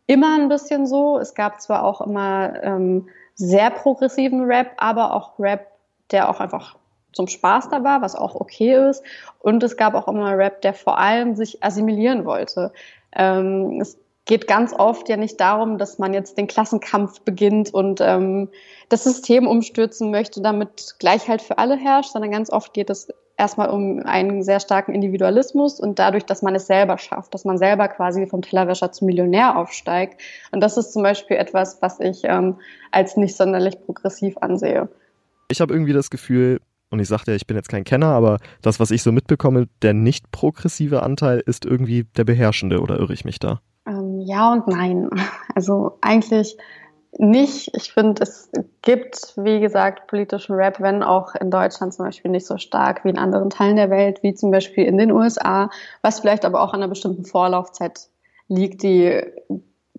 immer 0.08 0.36
ein 0.38 0.50
bisschen 0.50 0.88
so. 0.88 1.20
Es 1.20 1.36
gab 1.36 1.62
zwar 1.62 1.84
auch 1.84 2.02
immer 2.02 2.54
ähm, 2.64 3.10
sehr 3.36 3.70
progressiven 3.70 4.46
Rap, 4.46 4.72
aber 4.78 5.14
auch 5.14 5.38
Rap, 5.40 5.68
der 6.12 6.30
auch 6.30 6.40
einfach 6.40 6.76
zum 7.14 7.28
Spaß 7.28 7.70
da 7.70 7.84
war, 7.84 8.02
was 8.02 8.16
auch 8.16 8.36
okay 8.36 8.90
ist. 8.90 9.04
Und 9.40 9.64
es 9.64 9.78
gab 9.78 9.94
auch 9.94 10.08
immer 10.08 10.38
Rap, 10.38 10.62
der 10.62 10.74
vor 10.74 10.98
allem 10.98 11.36
sich 11.36 11.64
assimilieren 11.64 12.26
wollte. 12.26 12.72
Ähm, 13.14 13.80
es 13.82 13.98
geht 14.30 14.46
ganz 14.46 14.74
oft 14.74 15.10
ja 15.10 15.18
nicht 15.18 15.40
darum, 15.40 15.80
dass 15.80 15.98
man 15.98 16.14
jetzt 16.14 16.38
den 16.38 16.46
Klassenkampf 16.46 17.22
beginnt 17.22 17.74
und 17.74 18.00
ähm, 18.00 18.50
das 18.88 19.04
System 19.04 19.48
umstürzen 19.48 20.12
möchte, 20.12 20.40
damit 20.40 20.98
Gleichheit 21.00 21.42
für 21.42 21.58
alle 21.58 21.76
herrscht, 21.76 22.12
sondern 22.12 22.30
ganz 22.30 22.52
oft 22.52 22.76
geht 22.76 22.92
es 22.92 23.08
erstmal 23.38 23.72
um 23.72 24.04
einen 24.06 24.44
sehr 24.44 24.60
starken 24.60 24.94
Individualismus 24.94 25.80
und 25.80 25.98
dadurch, 25.98 26.26
dass 26.26 26.44
man 26.44 26.54
es 26.54 26.68
selber 26.68 27.00
schafft, 27.00 27.34
dass 27.34 27.44
man 27.44 27.58
selber 27.58 27.88
quasi 27.88 28.28
vom 28.28 28.44
Tellerwäscher 28.44 28.92
zum 28.92 29.08
Millionär 29.08 29.58
aufsteigt. 29.58 30.22
Und 30.52 30.62
das 30.62 30.78
ist 30.78 30.94
zum 30.94 31.02
Beispiel 31.02 31.38
etwas, 31.38 31.82
was 31.82 32.00
ich 32.00 32.22
ähm, 32.24 32.58
als 32.92 33.18
nicht 33.18 33.36
sonderlich 33.36 33.82
progressiv 33.84 34.38
ansehe. 34.38 34.90
Ich 35.48 35.60
habe 35.60 35.74
irgendwie 35.74 35.94
das 35.94 36.12
Gefühl, 36.12 36.60
und 36.92 37.00
ich 37.00 37.08
sagte 37.08 37.32
ja, 37.32 37.36
ich 37.36 37.48
bin 37.48 37.58
jetzt 37.58 37.70
kein 37.70 37.84
Kenner, 37.84 38.10
aber 38.10 38.38
das, 38.62 38.80
was 38.80 38.92
ich 38.92 39.02
so 39.02 39.12
mitbekomme, 39.12 39.70
der 39.82 39.96
nicht 39.96 40.32
progressive 40.32 41.02
Anteil 41.02 41.42
ist 41.44 41.66
irgendwie 41.66 42.04
der 42.16 42.26
beherrschende, 42.26 42.80
oder 42.80 43.00
irre 43.00 43.14
ich 43.14 43.26
mich 43.26 43.40
da? 43.40 43.62
Ähm, 43.88 44.20
ja 44.22 44.54
und 44.54 44.68
nein. 44.68 45.10
Also 45.56 45.98
eigentlich 46.00 46.58
nicht. 47.18 47.72
Ich 47.76 47.92
finde, 47.92 48.24
es 48.24 48.50
gibt, 48.82 49.34
wie 49.36 49.60
gesagt, 49.60 50.08
politischen 50.08 50.56
Rap, 50.56 50.80
wenn 50.80 51.04
auch 51.04 51.36
in 51.36 51.52
Deutschland 51.52 51.94
zum 51.94 52.06
Beispiel 52.06 52.32
nicht 52.32 52.46
so 52.46 52.58
stark 52.58 53.04
wie 53.04 53.10
in 53.10 53.18
anderen 53.18 53.50
Teilen 53.50 53.76
der 53.76 53.90
Welt, 53.90 54.24
wie 54.24 54.34
zum 54.34 54.52
Beispiel 54.52 54.86
in 54.86 54.98
den 54.98 55.12
USA, 55.12 55.70
was 56.02 56.20
vielleicht 56.20 56.46
aber 56.46 56.62
auch 56.62 56.74
an 56.74 56.82
einer 56.82 56.88
bestimmten 56.88 57.26
Vorlaufzeit 57.26 58.08
liegt, 58.48 58.84
die 58.84 59.22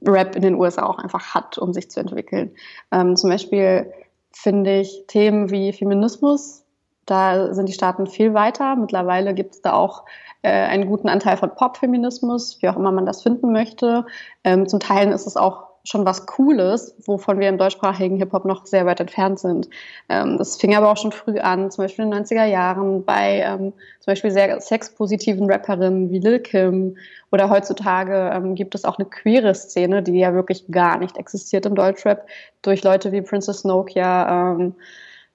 Rap 0.02 0.34
in 0.34 0.42
den 0.42 0.54
USA 0.54 0.86
auch 0.86 0.98
einfach 0.98 1.34
hat, 1.34 1.58
um 1.58 1.72
sich 1.72 1.90
zu 1.90 2.00
entwickeln. 2.00 2.52
Ähm, 2.90 3.16
zum 3.16 3.28
Beispiel 3.28 3.92
finde 4.32 4.80
ich 4.80 5.04
Themen 5.08 5.50
wie 5.50 5.72
Feminismus, 5.72 6.64
da 7.06 7.54
sind 7.54 7.68
die 7.68 7.72
Staaten 7.72 8.06
viel 8.06 8.34
weiter. 8.34 8.76
Mittlerweile 8.76 9.34
gibt 9.34 9.54
es 9.54 9.62
da 9.62 9.72
auch 9.72 10.04
äh, 10.42 10.50
einen 10.50 10.86
guten 10.86 11.08
Anteil 11.08 11.36
von 11.36 11.54
Popfeminismus, 11.54 12.58
wie 12.60 12.68
auch 12.68 12.76
immer 12.76 12.92
man 12.92 13.06
das 13.06 13.22
finden 13.22 13.52
möchte. 13.52 14.06
Ähm, 14.44 14.68
zum 14.68 14.80
Teil 14.80 15.10
ist 15.10 15.26
es 15.26 15.36
auch 15.36 15.70
schon 15.84 16.04
was 16.04 16.26
Cooles, 16.26 16.94
wovon 17.06 17.38
wir 17.38 17.48
im 17.48 17.58
deutschsprachigen 17.58 18.16
Hip-Hop 18.16 18.44
noch 18.44 18.66
sehr 18.66 18.84
weit 18.86 19.00
entfernt 19.00 19.38
sind. 19.38 19.68
Ähm, 20.08 20.36
das 20.36 20.56
fing 20.56 20.74
aber 20.76 20.90
auch 20.90 20.96
schon 20.96 21.12
früh 21.12 21.38
an, 21.38 21.70
zum 21.70 21.84
Beispiel 21.84 22.04
in 22.04 22.10
den 22.10 22.24
90er 22.24 22.44
Jahren 22.44 23.04
bei 23.04 23.40
ähm, 23.40 23.72
zum 24.00 24.12
Beispiel 24.12 24.30
sehr 24.30 24.60
sexpositiven 24.60 25.50
Rapperinnen 25.50 26.10
wie 26.10 26.18
Lil 26.18 26.40
Kim 26.40 26.96
oder 27.32 27.48
heutzutage 27.48 28.30
ähm, 28.34 28.54
gibt 28.54 28.74
es 28.74 28.84
auch 28.84 28.98
eine 28.98 29.08
queere 29.08 29.54
Szene, 29.54 30.02
die 30.02 30.18
ja 30.18 30.34
wirklich 30.34 30.66
gar 30.70 30.98
nicht 30.98 31.16
existiert 31.16 31.64
im 31.64 31.74
Deutschrap, 31.74 32.26
durch 32.62 32.84
Leute 32.84 33.10
wie 33.12 33.22
Princess 33.22 33.64
Nokia, 33.64 34.52
ähm, 34.52 34.74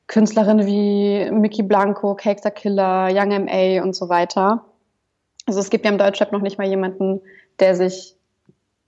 Künstlerinnen 0.08 0.66
wie 0.68 1.32
Mickey 1.32 1.64
Blanco, 1.64 2.16
Cake 2.16 2.42
the 2.44 2.52
Killer, 2.52 3.10
Young 3.12 3.32
M.A. 3.32 3.82
und 3.82 3.96
so 3.96 4.10
weiter. 4.10 4.66
Also 5.46 5.60
es 5.60 5.70
gibt 5.70 5.86
ja 5.86 5.92
im 5.92 5.98
Deutschrap 5.98 6.32
noch 6.32 6.42
nicht 6.42 6.58
mal 6.58 6.68
jemanden, 6.68 7.22
der 7.60 7.76
sich 7.76 8.16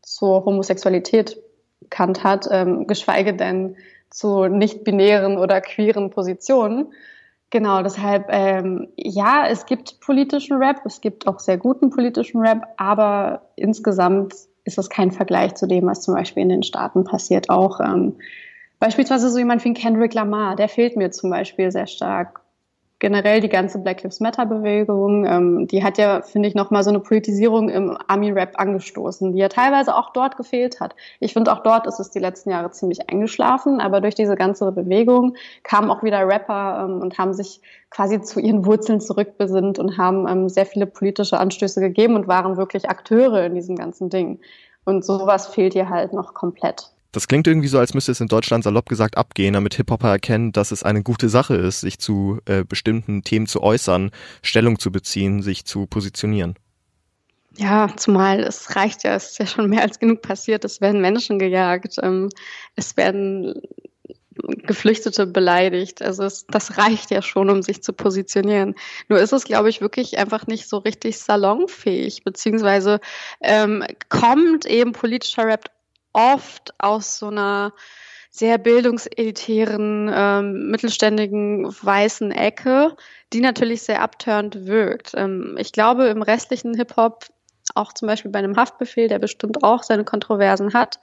zur 0.01 0.45
Homosexualität 0.45 1.37
bekannt 1.79 2.23
hat, 2.23 2.47
ähm, 2.51 2.87
geschweige 2.87 3.33
denn 3.33 3.75
zu 4.09 4.45
nicht-binären 4.45 5.37
oder 5.37 5.61
queeren 5.61 6.09
Positionen. 6.09 6.93
Genau, 7.49 7.81
deshalb, 7.81 8.27
ähm, 8.29 8.89
ja, 8.97 9.47
es 9.47 9.65
gibt 9.65 9.99
politischen 10.01 10.57
Rap, 10.57 10.81
es 10.85 11.01
gibt 11.01 11.27
auch 11.27 11.39
sehr 11.39 11.57
guten 11.57 11.89
politischen 11.89 12.41
Rap, 12.41 12.63
aber 12.77 13.43
insgesamt 13.55 14.33
ist 14.65 14.77
es 14.77 14.89
kein 14.89 15.11
Vergleich 15.11 15.55
zu 15.55 15.65
dem, 15.65 15.87
was 15.87 16.01
zum 16.01 16.13
Beispiel 16.13 16.43
in 16.43 16.49
den 16.49 16.63
Staaten 16.63 17.05
passiert. 17.05 17.49
Auch 17.49 17.79
ähm, 17.79 18.17
beispielsweise 18.79 19.29
so 19.29 19.37
jemand 19.37 19.63
wie 19.65 19.73
Kendrick 19.73 20.13
Lamar, 20.13 20.55
der 20.55 20.69
fehlt 20.69 20.95
mir 20.95 21.11
zum 21.11 21.29
Beispiel 21.29 21.71
sehr 21.71 21.87
stark 21.87 22.41
generell 22.99 23.41
die 23.41 23.49
ganze 23.49 23.79
Black 23.79 24.01
Lives 24.03 24.19
Matter 24.19 24.45
Bewegung, 24.45 25.25
ähm, 25.25 25.67
die 25.67 25.83
hat 25.83 25.97
ja, 25.97 26.21
finde 26.21 26.49
ich, 26.49 26.55
nochmal 26.55 26.83
so 26.83 26.89
eine 26.89 26.99
Politisierung 26.99 27.69
im 27.69 27.95
Army-Rap 28.07 28.59
angestoßen, 28.59 29.33
die 29.33 29.39
ja 29.39 29.49
teilweise 29.49 29.95
auch 29.95 30.11
dort 30.13 30.35
gefehlt 30.35 30.79
hat. 30.79 30.95
Ich 31.19 31.33
finde, 31.33 31.51
auch 31.53 31.61
dort 31.61 31.85
ist 31.85 31.99
es 31.99 32.09
die 32.09 32.19
letzten 32.19 32.49
Jahre 32.49 32.71
ziemlich 32.71 33.09
eingeschlafen, 33.09 33.79
aber 33.81 34.01
durch 34.01 34.15
diese 34.15 34.35
ganze 34.35 34.71
Bewegung 34.71 35.35
kamen 35.63 35.91
auch 35.91 36.01
wieder 36.01 36.27
Rapper 36.27 36.85
ähm, 36.85 37.01
und 37.01 37.17
haben 37.19 37.33
sich 37.33 37.61
quasi 37.91 38.19
zu 38.21 38.39
ihren 38.39 38.65
Wurzeln 38.65 38.99
zurückbesinnt 38.99 39.77
und 39.77 39.97
haben 39.97 40.27
ähm, 40.27 40.49
sehr 40.49 40.65
viele 40.65 40.87
politische 40.87 41.39
Anstöße 41.39 41.79
gegeben 41.79 42.15
und 42.15 42.27
waren 42.27 42.57
wirklich 42.57 42.89
Akteure 42.89 43.45
in 43.45 43.53
diesem 43.53 43.75
ganzen 43.75 44.09
Ding. 44.09 44.39
Und 44.85 45.05
sowas 45.05 45.47
fehlt 45.47 45.73
hier 45.73 45.89
halt 45.89 46.13
noch 46.13 46.33
komplett. 46.33 46.91
Das 47.11 47.27
klingt 47.27 47.47
irgendwie 47.47 47.67
so, 47.67 47.79
als 47.79 47.93
müsste 47.93 48.11
es 48.11 48.21
in 48.21 48.27
Deutschland 48.27 48.63
salopp 48.63 48.89
gesagt 48.89 49.17
abgehen, 49.17 49.53
damit 49.53 49.75
Hip-Hopper 49.75 50.09
erkennen, 50.09 50.51
dass 50.51 50.71
es 50.71 50.83
eine 50.83 51.03
gute 51.03 51.29
Sache 51.29 51.55
ist, 51.55 51.81
sich 51.81 51.99
zu 51.99 52.39
äh, 52.45 52.63
bestimmten 52.63 53.23
Themen 53.23 53.47
zu 53.47 53.63
äußern, 53.63 54.11
Stellung 54.41 54.79
zu 54.79 54.91
beziehen, 54.91 55.41
sich 55.41 55.65
zu 55.65 55.85
positionieren. 55.87 56.55
Ja, 57.57 57.87
zumal 57.95 58.41
es 58.41 58.75
reicht 58.75 59.03
ja, 59.03 59.15
es 59.15 59.31
ist 59.31 59.39
ja 59.39 59.47
schon 59.47 59.69
mehr 59.69 59.81
als 59.81 59.99
genug 59.99 60.21
passiert. 60.21 60.63
Es 60.63 60.79
werden 60.79 61.01
Menschen 61.01 61.39
gejagt, 61.39 61.95
ähm, 62.03 62.29
es 62.75 62.97
werden 62.97 63.61
Geflüchtete 64.43 65.25
beleidigt. 65.25 66.01
Also 66.01 66.23
es, 66.23 66.45
das 66.47 66.77
reicht 66.77 67.11
ja 67.11 67.21
schon, 67.21 67.49
um 67.49 67.61
sich 67.61 67.81
zu 67.81 67.93
positionieren. 67.93 68.75
Nur 69.09 69.19
ist 69.19 69.33
es, 69.33 69.45
glaube 69.45 69.69
ich, 69.69 69.81
wirklich 69.81 70.17
einfach 70.17 70.47
nicht 70.47 70.69
so 70.69 70.77
richtig 70.77 71.17
salonfähig, 71.17 72.23
beziehungsweise 72.23 72.99
ähm, 73.41 73.83
kommt 74.09 74.65
eben 74.65 74.91
politischer 74.91 75.45
Rap 75.45 75.71
oft 76.17 76.73
aus 76.79 77.19
so 77.19 77.27
einer 77.27 77.73
sehr 78.31 78.57
bildungselitären, 78.57 80.11
ähm, 80.13 80.69
mittelständigen, 80.69 81.67
weißen 81.67 82.31
Ecke, 82.31 82.95
die 83.33 83.39
natürlich 83.39 83.83
sehr 83.83 84.01
abturnt 84.01 84.65
wirkt. 84.65 85.11
Ähm, 85.15 85.55
ich 85.59 85.71
glaube, 85.71 86.07
im 86.07 86.21
restlichen 86.21 86.75
Hip-Hop, 86.75 87.25
auch 87.75 87.93
zum 87.93 88.07
Beispiel 88.07 88.31
bei 88.31 88.39
einem 88.39 88.57
Haftbefehl, 88.57 89.07
der 89.07 89.19
bestimmt 89.19 89.63
auch 89.63 89.83
seine 89.83 90.05
Kontroversen 90.05 90.73
hat 90.73 90.99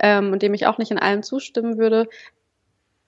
ähm, 0.00 0.32
und 0.32 0.42
dem 0.42 0.54
ich 0.54 0.66
auch 0.66 0.78
nicht 0.78 0.90
in 0.90 0.98
allem 0.98 1.22
zustimmen 1.22 1.78
würde, 1.78 2.08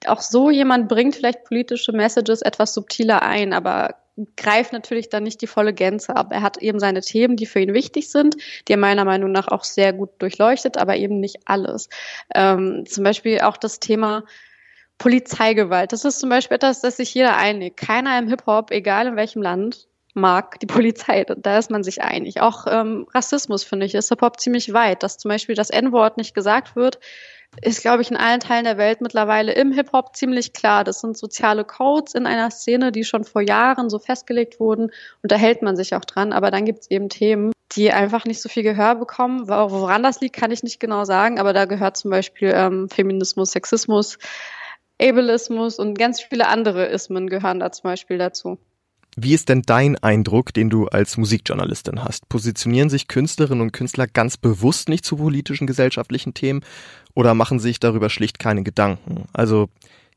auch 0.06 0.20
so 0.20 0.50
jemand 0.50 0.88
bringt 0.88 1.16
vielleicht 1.16 1.44
politische 1.44 1.92
Messages 1.92 2.42
etwas 2.42 2.72
subtiler 2.72 3.22
ein, 3.22 3.52
aber 3.52 3.96
greift 4.36 4.72
natürlich 4.72 5.08
dann 5.08 5.22
nicht 5.22 5.40
die 5.42 5.46
volle 5.46 5.72
Gänze 5.72 6.16
ab. 6.16 6.28
Er 6.30 6.42
hat 6.42 6.58
eben 6.58 6.80
seine 6.80 7.00
Themen, 7.00 7.36
die 7.36 7.46
für 7.46 7.60
ihn 7.60 7.74
wichtig 7.74 8.10
sind, 8.10 8.36
die 8.66 8.72
er 8.72 8.78
meiner 8.78 9.04
Meinung 9.04 9.32
nach 9.32 9.48
auch 9.48 9.64
sehr 9.64 9.92
gut 9.92 10.10
durchleuchtet, 10.18 10.76
aber 10.76 10.96
eben 10.96 11.20
nicht 11.20 11.38
alles. 11.44 11.88
Ähm, 12.34 12.84
zum 12.86 13.04
Beispiel 13.04 13.40
auch 13.40 13.56
das 13.56 13.80
Thema 13.80 14.24
Polizeigewalt. 14.98 15.92
Das 15.92 16.04
ist 16.04 16.18
zum 16.18 16.28
Beispiel 16.28 16.56
etwas, 16.56 16.80
das 16.80 16.96
sich 16.96 17.14
jeder 17.14 17.36
einigt. 17.36 17.76
Keiner 17.76 18.18
im 18.18 18.28
Hip-Hop, 18.28 18.72
egal 18.72 19.06
in 19.06 19.16
welchem 19.16 19.42
Land, 19.42 19.86
mag 20.14 20.58
die 20.60 20.66
Polizei. 20.66 21.24
Da 21.24 21.58
ist 21.58 21.70
man 21.70 21.84
sich 21.84 22.02
einig. 22.02 22.40
Auch 22.40 22.66
ähm, 22.68 23.06
Rassismus, 23.14 23.62
finde 23.62 23.86
ich, 23.86 23.94
ist 23.94 24.08
Hip-Hop 24.08 24.40
ziemlich 24.40 24.72
weit. 24.72 25.02
Dass 25.02 25.18
zum 25.18 25.28
Beispiel 25.28 25.54
das 25.54 25.70
N-Wort 25.70 26.16
nicht 26.16 26.34
gesagt 26.34 26.74
wird, 26.74 26.98
ist, 27.62 27.82
glaube 27.82 28.02
ich, 28.02 28.10
in 28.10 28.16
allen 28.16 28.40
Teilen 28.40 28.64
der 28.64 28.78
Welt 28.78 29.00
mittlerweile 29.00 29.52
im 29.52 29.72
Hip-Hop 29.72 30.14
ziemlich 30.14 30.52
klar. 30.52 30.84
Das 30.84 31.00
sind 31.00 31.16
soziale 31.16 31.64
Codes 31.64 32.14
in 32.14 32.26
einer 32.26 32.50
Szene, 32.50 32.92
die 32.92 33.04
schon 33.04 33.24
vor 33.24 33.42
Jahren 33.42 33.90
so 33.90 33.98
festgelegt 33.98 34.60
wurden 34.60 34.90
und 35.22 35.32
da 35.32 35.36
hält 35.36 35.62
man 35.62 35.76
sich 35.76 35.94
auch 35.94 36.04
dran. 36.04 36.32
Aber 36.32 36.50
dann 36.50 36.64
gibt 36.64 36.80
es 36.80 36.90
eben 36.90 37.08
Themen, 37.08 37.52
die 37.72 37.92
einfach 37.92 38.24
nicht 38.24 38.40
so 38.40 38.48
viel 38.48 38.62
Gehör 38.62 38.94
bekommen. 38.94 39.48
Woran 39.48 40.02
das 40.02 40.20
liegt, 40.20 40.36
kann 40.36 40.50
ich 40.50 40.62
nicht 40.62 40.80
genau 40.80 41.04
sagen, 41.04 41.38
aber 41.40 41.52
da 41.52 41.64
gehört 41.64 41.96
zum 41.96 42.10
Beispiel 42.10 42.52
ähm, 42.54 42.88
Feminismus, 42.88 43.52
Sexismus, 43.52 44.18
Ableismus 45.00 45.78
und 45.78 45.98
ganz 45.98 46.20
viele 46.20 46.48
andere 46.48 46.86
Ismen 46.86 47.28
gehören 47.28 47.60
da 47.60 47.70
zum 47.72 47.84
Beispiel 47.84 48.18
dazu. 48.18 48.58
Wie 49.16 49.34
ist 49.34 49.48
denn 49.48 49.62
dein 49.62 49.96
Eindruck, 49.96 50.54
den 50.54 50.70
du 50.70 50.86
als 50.86 51.16
Musikjournalistin 51.16 52.04
hast? 52.04 52.28
Positionieren 52.28 52.90
sich 52.90 53.08
Künstlerinnen 53.08 53.62
und 53.62 53.72
Künstler 53.72 54.06
ganz 54.06 54.36
bewusst 54.36 54.88
nicht 54.88 55.04
zu 55.04 55.16
politischen 55.16 55.66
gesellschaftlichen 55.66 56.34
Themen 56.34 56.62
oder 57.14 57.34
machen 57.34 57.58
sich 57.58 57.80
darüber 57.80 58.10
schlicht 58.10 58.38
keine 58.38 58.62
Gedanken? 58.62 59.24
Also 59.32 59.68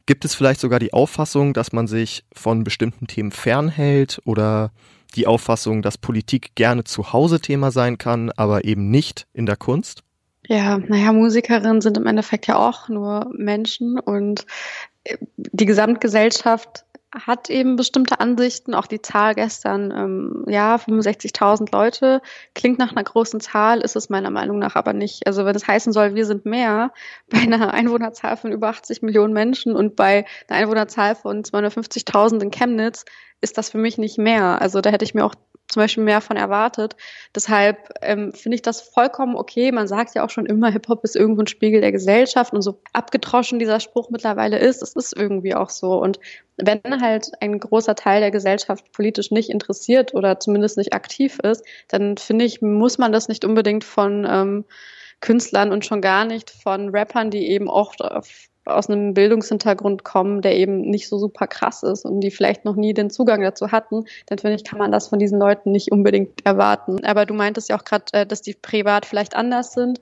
gibt 0.06 0.26
es 0.26 0.36
vielleicht 0.36 0.60
sogar 0.60 0.80
die 0.80 0.94
Auffassung, 0.94 1.54
dass 1.54 1.72
man 1.72 1.88
sich 1.88 2.26
von 2.34 2.64
bestimmten 2.64 3.08
Themen 3.08 3.32
fernhält 3.32 4.22
oder 4.26 4.72
die 5.16 5.28
Auffassung, 5.28 5.82
dass 5.82 5.98
Politik 5.98 6.56
gerne 6.56 6.84
zu 6.84 7.12
Hause 7.14 7.40
Thema 7.42 7.72
sein 7.72 7.98
kann, 7.98 8.32
aber 8.36 8.66
eben 8.66 8.90
nicht 8.90 9.28
in 9.34 9.46
der 9.46 9.58
Kunst? 9.58 10.04
Ja, 10.48 10.78
naja, 10.78 11.12
Musikerinnen 11.12 11.82
sind 11.82 11.98
im 11.98 12.08
Endeffekt 12.08 12.48
ja 12.48 12.58
auch 12.58 12.90
nur 12.90 13.32
Menschen 13.36 14.00
und 14.00 14.46
äh, 15.04 15.18
die 15.36 15.66
Gesamtgesellschaft 15.66 16.86
hat 17.14 17.50
eben 17.50 17.76
bestimmte 17.76 18.20
Ansichten. 18.20 18.74
Auch 18.74 18.88
die 18.88 19.02
Zahl 19.02 19.36
gestern, 19.36 19.92
ähm, 19.92 20.46
ja, 20.48 20.76
65.000 20.76 21.72
Leute, 21.72 22.22
klingt 22.56 22.80
nach 22.80 22.92
einer 22.92 23.04
großen 23.04 23.40
Zahl, 23.40 23.82
ist 23.82 23.96
es 23.96 24.10
meiner 24.10 24.30
Meinung 24.30 24.60
nach 24.60 24.76
aber 24.76 24.94
nicht. 24.94 25.28
Also 25.28 25.46
wenn 25.46 25.56
es 25.56 25.68
heißen 25.68 25.92
soll, 25.94 26.16
wir 26.16 26.26
sind 26.26 26.46
mehr, 26.46 26.92
bei 27.30 27.40
einer 27.40 27.74
Einwohnerzahl 27.74 28.38
von 28.38 28.52
über 28.52 28.70
80 28.70 29.02
Millionen 29.02 29.34
Menschen 29.34 29.76
und 29.76 29.96
bei 29.96 30.26
einer 30.48 30.60
Einwohnerzahl 30.60 31.16
von 31.16 31.44
250.000 31.44 32.42
in 32.42 32.52
Chemnitz, 32.52 33.06
ist 33.42 33.58
das 33.58 33.70
für 33.70 33.78
mich 33.78 33.98
nicht 33.98 34.18
mehr. 34.18 34.62
Also 34.62 34.82
da 34.82 34.90
hätte 34.92 35.06
ich 35.06 35.14
mir 35.14 35.26
auch 35.26 35.36
zum 35.72 35.82
Beispiel 35.82 36.04
mehr 36.04 36.22
von 36.22 36.36
erwartet. 36.36 36.98
Deshalb 37.34 37.78
ähm, 38.02 38.34
finde 38.34 38.56
ich 38.56 38.62
das 38.62 38.82
vollkommen 38.82 39.36
okay. 39.36 39.72
Man 39.72 39.88
sagt 39.88 40.14
ja 40.16 40.26
auch 40.26 40.30
schon 40.30 40.46
immer, 40.46 40.70
Hip-Hop 40.70 41.04
ist 41.04 41.16
irgendwo 41.16 41.42
ein 41.42 41.48
Spiegel 41.48 41.80
der 41.80 41.94
Gesellschaft 41.94 42.54
und 42.54 42.62
so 42.62 42.82
abgetroschen 42.92 43.58
dieser 43.58 43.80
Spruch 43.80 44.10
mittlerweile 44.10 44.60
ist, 44.60 44.82
es 44.82 44.96
ist 44.96 45.16
irgendwie 45.16 45.56
auch 45.56 45.70
so. 45.70 45.94
Und 46.02 46.20
wenn 46.58 47.02
halt 47.02 47.32
ein 47.40 47.58
großer 47.58 47.96
Teil 47.96 48.20
der 48.20 48.32
Gesellschaft 48.32 48.92
politisch 48.92 49.32
nicht 49.32 49.50
interessiert 49.50 50.14
oder 50.14 50.40
zumindest 50.40 50.78
nicht 50.78 50.94
aktiv 50.94 51.40
ist, 51.40 51.64
dann 51.88 52.18
finde 52.18 52.46
ich, 52.46 52.62
muss 52.62 52.98
man 52.98 53.14
das 53.14 53.30
nicht 53.30 53.46
unbedingt 53.46 53.86
von 53.86 54.28
ähm, 54.30 54.66
Künstlern 55.22 55.72
und 55.72 55.86
schon 55.86 56.02
gar 56.02 56.26
nicht 56.26 56.50
von 56.50 56.90
Rappern, 56.90 57.32
die 57.32 57.48
eben 57.48 57.70
oft 57.70 58.02
auf 58.02 58.51
aus 58.66 58.90
einem 58.90 59.14
Bildungshintergrund 59.14 60.04
kommen, 60.04 60.42
der 60.42 60.56
eben 60.56 60.82
nicht 60.82 61.08
so 61.08 61.18
super 61.18 61.48
krass 61.48 61.84
ist 61.84 62.06
und 62.06 62.22
die 62.22 62.32
vielleicht 62.32 62.64
noch 62.66 62.76
nie 62.76 62.94
den 62.94 63.10
Zugang 63.10 63.42
dazu 63.42 63.72
hatten, 63.72 64.06
dann 64.28 64.38
finde 64.38 64.56
ich, 64.56 64.64
kann 64.64 64.80
man 64.80 64.92
das 64.92 65.08
von 65.08 65.20
diesen 65.20 65.40
Leuten 65.40 65.72
nicht 65.72 65.92
unbedingt 65.92 66.46
erwarten. 66.46 67.04
Aber 67.04 67.26
du 67.26 67.34
meintest 67.34 67.70
ja 67.70 67.78
auch 67.78 67.84
gerade, 67.84 68.06
äh, 68.14 68.26
dass 68.26 68.42
die 68.42 68.54
privat 68.54 69.06
vielleicht 69.06 69.36
anders 69.36 69.74
sind. 69.74 70.02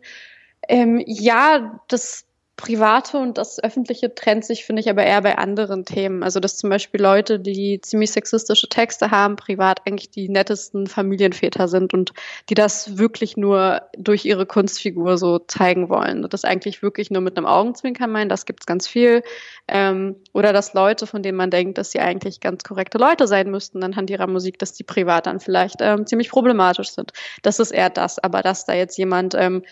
Ähm, 0.68 1.02
ja, 1.06 1.80
das 1.88 2.26
Private 2.60 3.18
und 3.18 3.38
das 3.38 3.64
Öffentliche 3.64 4.14
trennt 4.14 4.44
sich, 4.44 4.66
finde 4.66 4.82
ich, 4.82 4.90
aber 4.90 5.04
eher 5.04 5.22
bei 5.22 5.38
anderen 5.38 5.86
Themen. 5.86 6.24
Also, 6.24 6.42
dass 6.42 6.58
zum 6.58 6.70
Beispiel 6.70 7.02
Leute, 7.02 7.40
die 7.40 7.80
ziemlich 7.82 8.12
sexistische 8.12 8.68
Texte 8.68 9.12
haben, 9.12 9.38
privat 9.38 9.88
eigentlich 9.88 10.12
die 10.12 10.28
nettesten 10.28 10.86
Familienväter 10.86 11.70
sind 11.70 11.94
und 11.94 12.12
die 12.50 12.56
das 12.56 12.98
wirklich 12.98 13.38
nur 13.38 13.84
durch 13.98 14.26
ihre 14.26 14.46
Kunstfigur 14.46 15.18
so 15.18 15.40
zeigen 15.40 15.88
wollen. 15.88 16.26
Und 16.26 16.34
das 16.34 16.44
eigentlich 16.44 16.84
wirklich 16.84 17.10
nur 17.12 17.22
mit 17.22 17.38
einem 17.38 17.46
Augenzwinkern 17.48 18.12
meinen, 18.12 18.28
das 18.28 18.46
gibt's 18.46 18.66
ganz 18.66 18.88
viel. 18.88 19.24
Ähm, 19.70 20.18
oder 20.34 20.52
dass 20.52 20.74
Leute, 20.74 21.08
von 21.08 21.24
denen 21.24 21.38
man 21.38 21.52
denkt, 21.52 21.78
dass 21.78 21.92
sie 21.92 22.02
eigentlich 22.02 22.42
ganz 22.42 22.66
korrekte 22.66 22.98
Leute 22.98 23.26
sein 23.28 23.50
müssten, 23.50 23.82
anhand 23.84 24.10
ihrer 24.10 24.28
Musik, 24.28 24.60
dass 24.60 24.74
die 24.74 24.84
privat 24.84 25.28
dann 25.28 25.40
vielleicht 25.40 25.78
ähm, 25.80 26.06
ziemlich 26.06 26.30
problematisch 26.30 26.90
sind. 26.90 27.14
Das 27.42 27.60
ist 27.60 27.72
eher 27.72 27.90
das. 27.90 28.20
Aber 28.20 28.42
dass 28.42 28.66
da 28.66 28.74
jetzt 28.74 28.98
jemand 28.98 29.34
ähm, 29.34 29.64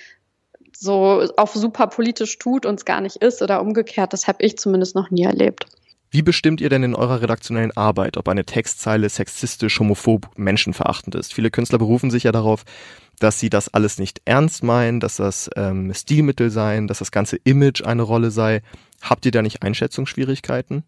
so 0.80 1.28
auf 1.38 1.54
super 1.54 1.88
politisch 1.88 2.38
tut 2.38 2.66
und 2.66 2.76
es 2.76 2.86
gar 2.86 3.02
nicht 3.02 3.18
ist 3.18 3.42
oder 3.42 3.62
umgekehrt, 3.62 4.14
das 4.14 4.28
habe 4.28 4.44
ich 4.44 4.58
zumindest 4.58 4.96
noch 4.96 5.10
nie 5.10 5.24
erlebt. 5.24 5.66
Wie 6.10 6.22
bestimmt 6.22 6.62
ihr 6.62 6.70
denn 6.70 6.84
in 6.84 6.96
eurer 6.96 7.22
redaktionellen 7.22 7.76
Arbeit, 7.76 8.16
ob 8.16 8.30
eine 8.30 8.46
Textzeile 8.46 9.10
sexistisch, 9.10 9.80
homophob, 9.80 10.30
menschenverachtend 10.38 11.16
ist? 11.16 11.34
Viele 11.34 11.52
Künstler 11.52 11.80
berufen 11.80 12.12
sich 12.12 12.24
ja 12.24 12.32
darauf, 12.32 12.64
dass 13.20 13.40
sie 13.40 13.50
das 13.50 13.74
alles 13.74 13.98
nicht 13.98 14.22
ernst 14.24 14.64
meinen, 14.64 15.02
dass 15.02 15.18
das 15.18 15.50
ähm, 15.58 15.94
Stilmittel 15.94 16.50
seien, 16.50 16.88
dass 16.88 17.00
das 17.00 17.12
ganze 17.12 17.38
Image 17.44 17.84
eine 17.84 18.04
Rolle 18.04 18.32
sei. 18.32 18.62
Habt 19.02 19.26
ihr 19.26 19.32
da 19.32 19.42
nicht 19.42 19.64
Einschätzungsschwierigkeiten? 19.64 20.84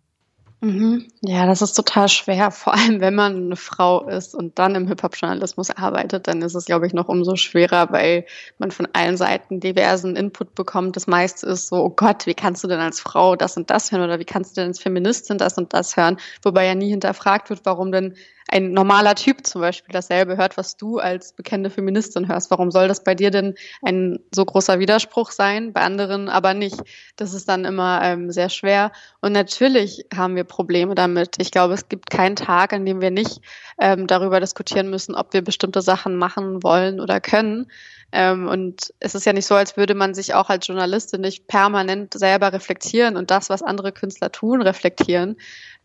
Mhm. 0.61 1.07
Ja, 1.21 1.45
das 1.45 1.61
ist 1.61 1.73
total 1.73 2.09
schwer, 2.09 2.51
vor 2.51 2.73
allem 2.73 2.99
wenn 2.99 3.15
man 3.15 3.35
eine 3.45 3.55
Frau 3.55 4.05
ist 4.09 4.35
und 4.35 4.59
dann 4.59 4.75
im 4.75 4.87
Hip-Hop-Journalismus 4.87 5.69
arbeitet, 5.69 6.27
dann 6.27 6.41
ist 6.41 6.53
es, 6.53 6.65
glaube 6.65 6.85
ich, 6.85 6.93
noch 6.93 7.07
umso 7.07 7.37
schwerer, 7.37 7.91
weil 7.93 8.25
man 8.57 8.71
von 8.71 8.87
allen 8.91 9.15
Seiten 9.15 9.61
diversen 9.61 10.17
Input 10.17 10.55
bekommt. 10.55 10.97
Das 10.97 11.07
meiste 11.07 11.47
ist 11.47 11.69
so, 11.69 11.77
oh 11.77 11.89
Gott, 11.89 12.25
wie 12.25 12.33
kannst 12.33 12.61
du 12.63 12.67
denn 12.67 12.79
als 12.81 12.99
Frau 12.99 13.37
das 13.37 13.55
und 13.55 13.69
das 13.69 13.91
hören 13.93 14.01
oder 14.03 14.19
wie 14.19 14.25
kannst 14.25 14.57
du 14.57 14.61
denn 14.61 14.69
als 14.69 14.79
Feministin 14.81 15.37
das 15.37 15.57
und 15.57 15.73
das 15.73 15.95
hören, 15.95 16.17
wobei 16.43 16.65
ja 16.65 16.75
nie 16.75 16.89
hinterfragt 16.89 17.49
wird, 17.49 17.61
warum 17.63 17.93
denn 17.93 18.15
ein 18.51 18.71
normaler 18.71 19.15
Typ 19.15 19.45
zum 19.45 19.61
Beispiel 19.61 19.93
dasselbe 19.93 20.37
hört, 20.37 20.57
was 20.57 20.75
du 20.75 20.97
als 20.97 21.33
bekannte 21.33 21.69
Feministin 21.69 22.27
hörst. 22.27 22.49
Warum 22.49 22.71
soll 22.71 22.87
das 22.87 23.03
bei 23.03 23.13
dir 23.13 23.31
denn 23.31 23.55
ein 23.83 24.19
so 24.33 24.43
großer 24.43 24.79
Widerspruch 24.79 25.31
sein, 25.31 25.71
bei 25.71 25.81
anderen 25.81 26.29
aber 26.29 26.53
nicht? 26.53 26.79
Das 27.15 27.33
ist 27.33 27.47
dann 27.47 27.65
immer 27.65 28.01
ähm, 28.03 28.31
sehr 28.31 28.49
schwer. 28.49 28.91
Und 29.21 29.33
natürlich 29.33 30.05
haben 30.15 30.35
wir 30.35 30.43
Probleme 30.43 30.95
damit. 30.95 31.35
Ich 31.39 31.51
glaube, 31.51 31.75
es 31.75 31.89
gibt 31.89 32.09
keinen 32.09 32.35
Tag, 32.35 32.73
an 32.73 32.85
dem 32.85 33.01
wir 33.01 33.11
nicht 33.11 33.41
ähm, 33.79 34.07
darüber 34.07 34.39
diskutieren 34.39 34.89
müssen, 34.89 35.15
ob 35.15 35.33
wir 35.33 35.43
bestimmte 35.43 35.81
Sachen 35.81 36.15
machen 36.15 36.63
wollen 36.63 36.99
oder 36.99 37.21
können. 37.21 37.67
Ähm, 38.11 38.47
und 38.47 38.93
es 38.99 39.13
ist 39.13 39.25
ja 39.25 39.33
nicht 39.33 39.45
so, 39.45 39.55
als 39.55 39.77
würde 39.77 39.93
man 39.93 40.15
sich 40.15 40.33
auch 40.33 40.49
als 40.49 40.65
Journalistin 40.65 41.21
nicht 41.21 41.47
permanent 41.47 42.15
selber 42.15 42.51
reflektieren 42.51 43.17
und 43.17 43.29
das, 43.29 43.49
was 43.49 43.61
andere 43.61 43.91
Künstler 43.91 44.31
tun, 44.31 44.61
reflektieren. 44.61 45.37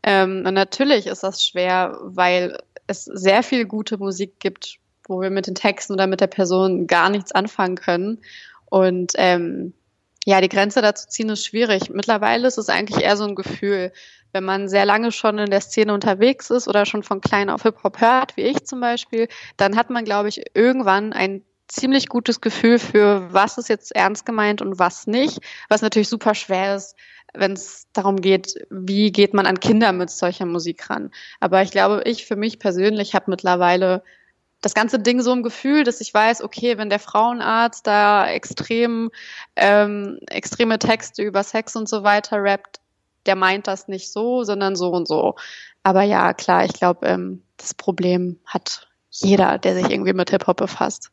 Ähm, 0.04 0.44
und 0.46 0.54
natürlich 0.54 1.06
ist 1.06 1.22
das 1.22 1.42
schwer, 1.42 1.98
weil 2.02 2.58
es 2.86 3.06
sehr 3.06 3.42
viel 3.42 3.64
gute 3.64 3.96
Musik 3.96 4.38
gibt, 4.38 4.76
wo 5.08 5.20
wir 5.22 5.30
mit 5.30 5.46
den 5.46 5.54
Texten 5.54 5.94
oder 5.94 6.06
mit 6.06 6.20
der 6.20 6.26
Person 6.26 6.86
gar 6.86 7.08
nichts 7.08 7.32
anfangen 7.32 7.76
können. 7.76 8.20
Und 8.66 9.12
ähm, 9.16 9.72
ja, 10.26 10.42
die 10.42 10.50
Grenze 10.50 10.82
dazu 10.82 11.08
ziehen 11.08 11.30
ist 11.30 11.46
schwierig. 11.46 11.88
Mittlerweile 11.88 12.46
ist 12.46 12.58
es 12.58 12.68
eigentlich 12.68 13.02
eher 13.02 13.16
so 13.16 13.24
ein 13.24 13.34
Gefühl, 13.34 13.92
wenn 14.32 14.44
man 14.44 14.68
sehr 14.68 14.84
lange 14.84 15.10
schon 15.10 15.38
in 15.38 15.50
der 15.50 15.60
Szene 15.62 15.94
unterwegs 15.94 16.50
ist 16.50 16.68
oder 16.68 16.84
schon 16.84 17.02
von 17.02 17.22
klein 17.22 17.48
auf 17.48 17.62
Hip-Hop 17.62 18.00
hört, 18.00 18.36
wie 18.36 18.42
ich 18.42 18.64
zum 18.64 18.80
Beispiel, 18.80 19.28
dann 19.56 19.76
hat 19.76 19.88
man, 19.88 20.04
glaube 20.04 20.28
ich, 20.28 20.42
irgendwann 20.54 21.14
ein 21.14 21.42
ziemlich 21.68 22.08
gutes 22.08 22.40
Gefühl 22.40 22.78
für, 22.78 23.32
was 23.32 23.58
ist 23.58 23.68
jetzt 23.68 23.94
ernst 23.94 24.26
gemeint 24.26 24.62
und 24.62 24.78
was 24.78 25.06
nicht, 25.06 25.40
was 25.68 25.82
natürlich 25.82 26.08
super 26.08 26.34
schwer 26.34 26.76
ist, 26.76 26.96
wenn 27.32 27.52
es 27.52 27.86
darum 27.92 28.20
geht, 28.20 28.54
wie 28.70 29.10
geht 29.10 29.34
man 29.34 29.46
an 29.46 29.60
Kinder 29.60 29.92
mit 29.92 30.10
solcher 30.10 30.46
Musik 30.46 30.88
ran. 30.88 31.10
Aber 31.40 31.62
ich 31.62 31.70
glaube, 31.70 32.02
ich 32.04 32.26
für 32.26 32.36
mich 32.36 32.58
persönlich 32.58 33.14
habe 33.14 33.30
mittlerweile 33.30 34.02
das 34.60 34.74
ganze 34.74 34.98
Ding 34.98 35.20
so 35.20 35.32
im 35.32 35.42
Gefühl, 35.42 35.84
dass 35.84 36.00
ich 36.00 36.14
weiß, 36.14 36.42
okay, 36.42 36.78
wenn 36.78 36.88
der 36.88 36.98
Frauenarzt 36.98 37.86
da 37.86 38.26
extrem 38.28 39.10
ähm, 39.56 40.18
extreme 40.28 40.78
Texte 40.78 41.22
über 41.22 41.42
Sex 41.42 41.76
und 41.76 41.88
so 41.88 42.02
weiter 42.02 42.42
rappt, 42.42 42.80
der 43.26 43.36
meint 43.36 43.66
das 43.66 43.88
nicht 43.88 44.10
so, 44.10 44.44
sondern 44.44 44.76
so 44.76 44.90
und 44.90 45.06
so. 45.06 45.34
Aber 45.82 46.02
ja, 46.02 46.32
klar, 46.32 46.64
ich 46.64 46.72
glaube, 46.72 47.06
ähm, 47.06 47.42
das 47.56 47.74
Problem 47.74 48.40
hat 48.46 48.88
jeder, 49.10 49.58
der 49.58 49.74
sich 49.74 49.90
irgendwie 49.90 50.12
mit 50.14 50.30
Hip-Hop 50.30 50.56
befasst. 50.56 51.10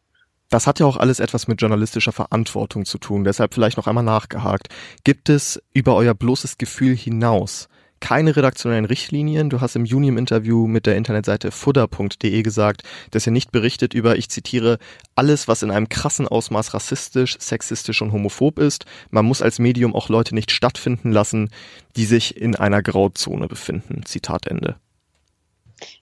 Das 0.51 0.67
hat 0.67 0.79
ja 0.79 0.86
auch 0.86 0.98
alles 0.98 1.20
etwas 1.20 1.48
mit 1.48 1.62
journalistischer 1.62 2.12
Verantwortung 2.12 2.86
zu 2.86 3.00
tun. 3.00 3.24
Deshalb 3.24 3.55
vielleicht 3.55 3.77
noch 3.77 3.88
einmal 3.88 4.03
nachgehakt. 4.03 4.67
Gibt 5.03 5.29
es 5.29 5.60
über 5.74 5.96
euer 5.96 6.13
bloßes 6.13 6.60
Gefühl 6.60 6.96
hinaus 6.96 7.70
keine 8.01 8.36
redaktionellen 8.36 8.86
Richtlinien. 8.86 9.50
Du 9.50 9.62
hast 9.62 9.77
im 9.77 9.86
Juni 9.86 10.10
im 10.10 10.17
Interview 10.17 10.67
mit 10.67 10.86
der 10.86 10.98
Internetseite 10.98 11.51
fudder.de 11.51 12.41
gesagt, 12.41 12.81
dass 13.12 13.25
ihr 13.25 13.31
nicht 13.31 13.51
berichtet 13.51 13.93
über, 13.93 14.17
ich 14.17 14.27
zitiere, 14.27 14.79
alles, 15.15 15.48
was 15.48 15.63
in 15.63 15.72
einem 15.72 15.88
krassen 15.88 16.27
Ausmaß 16.27 16.74
rassistisch, 16.74 17.38
sexistisch 17.39 18.01
und 18.01 18.12
homophob 18.12 18.60
ist. 18.60 18.86
Man 19.12 19.25
muss 19.25 19.41
als 19.41 19.60
Medium 19.60 19.96
auch 19.96 20.10
Leute 20.10 20.36
nicht 20.36 20.51
stattfinden 20.51 21.12
lassen, 21.12 21.51
die 21.96 22.05
sich 22.05 22.36
in 22.36 22.55
einer 22.55 22.81
Grauzone 22.81 23.48
befinden. 23.48 24.01
Zitat 24.03 24.48
Ende. 24.48 24.75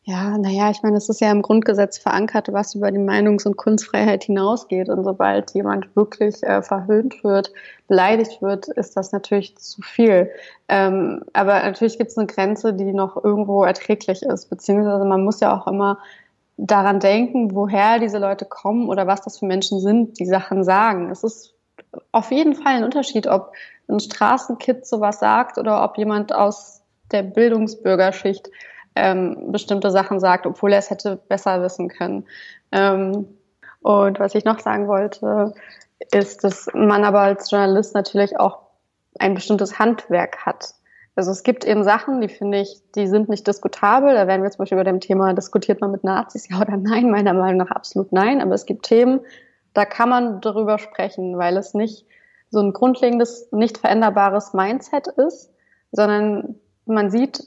Ja, 0.04 0.38
naja, 0.38 0.70
ich 0.72 0.82
meine, 0.82 0.98
es 0.98 1.10
ist 1.10 1.22
ja 1.22 1.32
im 1.32 1.42
Grundgesetz 1.42 1.98
verankert, 1.98 2.52
was 2.52 2.76
über 2.76 2.92
die 2.92 2.98
Meinungs- 2.98 3.46
und 3.46 3.58
Kunstfreiheit 3.58 4.24
hinausgeht. 4.24 4.90
Und 4.90 5.04
sobald 5.04 5.52
jemand 5.54 5.96
wirklich 5.96 6.42
äh, 6.44 6.62
verhöhnt 6.62 7.24
wird, 7.24 7.52
beleidigt 7.88 8.42
wird, 8.42 8.68
ist 8.68 8.98
das 8.98 9.12
natürlich 9.12 9.58
zu 9.58 9.82
viel. 9.82 10.32
Ähm, 10.68 11.24
aber 11.34 11.62
natürlich 11.62 11.98
gibt 11.98 12.12
es 12.12 12.18
eine 12.18 12.28
Grenze, 12.28 12.74
die 12.74 12.94
noch 12.94 13.24
irgendwo 13.24 13.64
erträglich 13.64 14.24
ist. 14.24 14.50
Beziehungsweise 14.50 15.06
man 15.06 15.24
muss 15.24 15.40
ja 15.40 15.58
auch 15.58 15.68
immer 15.68 16.00
daran 16.58 17.00
denken, 17.00 17.56
woher 17.56 18.00
diese 18.00 18.18
Leute 18.18 18.46
kommen 18.46 18.90
oder 18.90 19.08
was 19.08 19.22
das 19.22 19.40
für 19.40 19.46
Menschen 19.46 19.80
sind, 19.80 20.20
die 20.20 20.26
Sachen 20.26 20.64
sagen. 20.64 21.10
Es 21.10 21.24
ist 21.24 21.54
auf 22.12 22.32
jeden 22.32 22.54
Fall 22.54 22.76
ein 22.76 22.84
Unterschied, 22.84 23.28
ob 23.28 23.54
ein 23.88 24.00
Straßenkid 24.00 24.86
sowas 24.86 25.20
sagt 25.20 25.58
oder 25.58 25.84
ob 25.84 25.98
jemand 25.98 26.34
aus 26.34 26.82
der 27.12 27.24
Bildungsbürgerschicht 27.24 28.50
ähm, 29.00 29.52
bestimmte 29.52 29.92
Sachen 29.92 30.20
sagt, 30.20 30.46
obwohl 30.46 30.74
er 30.74 30.80
es 30.80 30.90
hätte 30.90 31.18
besser 31.28 31.62
wissen 31.62 31.90
können. 31.90 32.26
Ähm, 32.72 33.28
und 33.82 34.20
was 34.20 34.36
ich 34.36 34.46
noch 34.46 34.60
sagen 34.60 34.88
wollte, 34.88 35.54
ist, 36.12 36.44
dass 36.44 36.68
man 36.74 37.04
aber 37.04 37.22
als 37.22 37.50
Journalist 37.50 37.96
natürlich 37.96 38.40
auch 38.40 38.60
ein 39.20 39.34
bestimmtes 39.34 39.80
Handwerk 39.80 40.46
hat. 40.46 40.74
Also 41.16 41.32
es 41.32 41.44
gibt 41.44 41.66
eben 41.66 41.84
Sachen, 41.84 42.22
die 42.22 42.30
finde 42.30 42.60
ich, 42.60 42.82
die 42.96 43.08
sind 43.08 43.28
nicht 43.28 43.46
diskutabel. 43.46 44.14
Da 44.14 44.28
werden 44.28 44.44
wir 44.44 44.52
zum 44.52 44.60
Beispiel 44.60 44.78
über 44.78 44.86
dem 44.86 45.02
Thema, 45.02 45.34
diskutiert 45.34 45.82
man 45.82 45.92
mit 45.92 46.04
Nazis, 46.04 46.48
ja 46.50 46.62
oder 46.62 46.78
nein? 46.78 47.10
Meiner 47.10 47.34
Meinung 47.34 47.58
nach 47.58 47.72
absolut 47.72 48.12
nein. 48.12 48.42
Aber 48.42 48.54
es 48.54 48.66
gibt 48.66 48.86
Themen, 48.86 49.22
da 49.74 49.86
kann 49.86 50.10
man 50.10 50.42
darüber 50.42 50.78
sprechen, 50.80 51.38
weil 51.38 51.58
es 51.58 51.74
nicht 51.74 52.06
so 52.52 52.60
ein 52.60 52.74
grundlegendes, 52.74 53.52
nicht 53.52 53.78
veränderbares 53.78 54.54
Mindset 54.54 55.08
ist, 55.08 55.52
sondern 55.92 56.56
man 56.86 57.12
sieht 57.12 57.44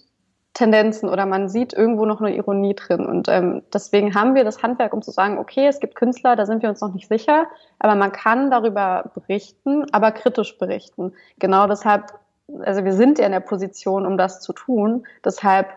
Tendenzen 0.54 1.08
oder 1.08 1.24
man 1.24 1.48
sieht 1.48 1.72
irgendwo 1.72 2.04
noch 2.04 2.20
eine 2.20 2.36
Ironie 2.36 2.74
drin. 2.74 3.06
Und 3.06 3.28
ähm, 3.28 3.62
deswegen 3.72 4.14
haben 4.14 4.34
wir 4.34 4.44
das 4.44 4.62
Handwerk, 4.62 4.92
um 4.92 5.00
zu 5.00 5.10
sagen, 5.10 5.38
okay, 5.38 5.66
es 5.66 5.80
gibt 5.80 5.94
Künstler, 5.94 6.36
da 6.36 6.44
sind 6.44 6.62
wir 6.62 6.68
uns 6.68 6.80
noch 6.80 6.92
nicht 6.92 7.08
sicher, 7.08 7.46
aber 7.78 7.94
man 7.94 8.12
kann 8.12 8.50
darüber 8.50 9.10
berichten, 9.14 9.86
aber 9.92 10.12
kritisch 10.12 10.58
berichten. 10.58 11.14
Genau 11.38 11.66
deshalb, 11.66 12.12
also 12.60 12.84
wir 12.84 12.92
sind 12.92 13.18
ja 13.18 13.26
in 13.26 13.32
der 13.32 13.40
Position, 13.40 14.04
um 14.04 14.18
das 14.18 14.42
zu 14.42 14.52
tun. 14.52 15.06
Deshalb 15.24 15.68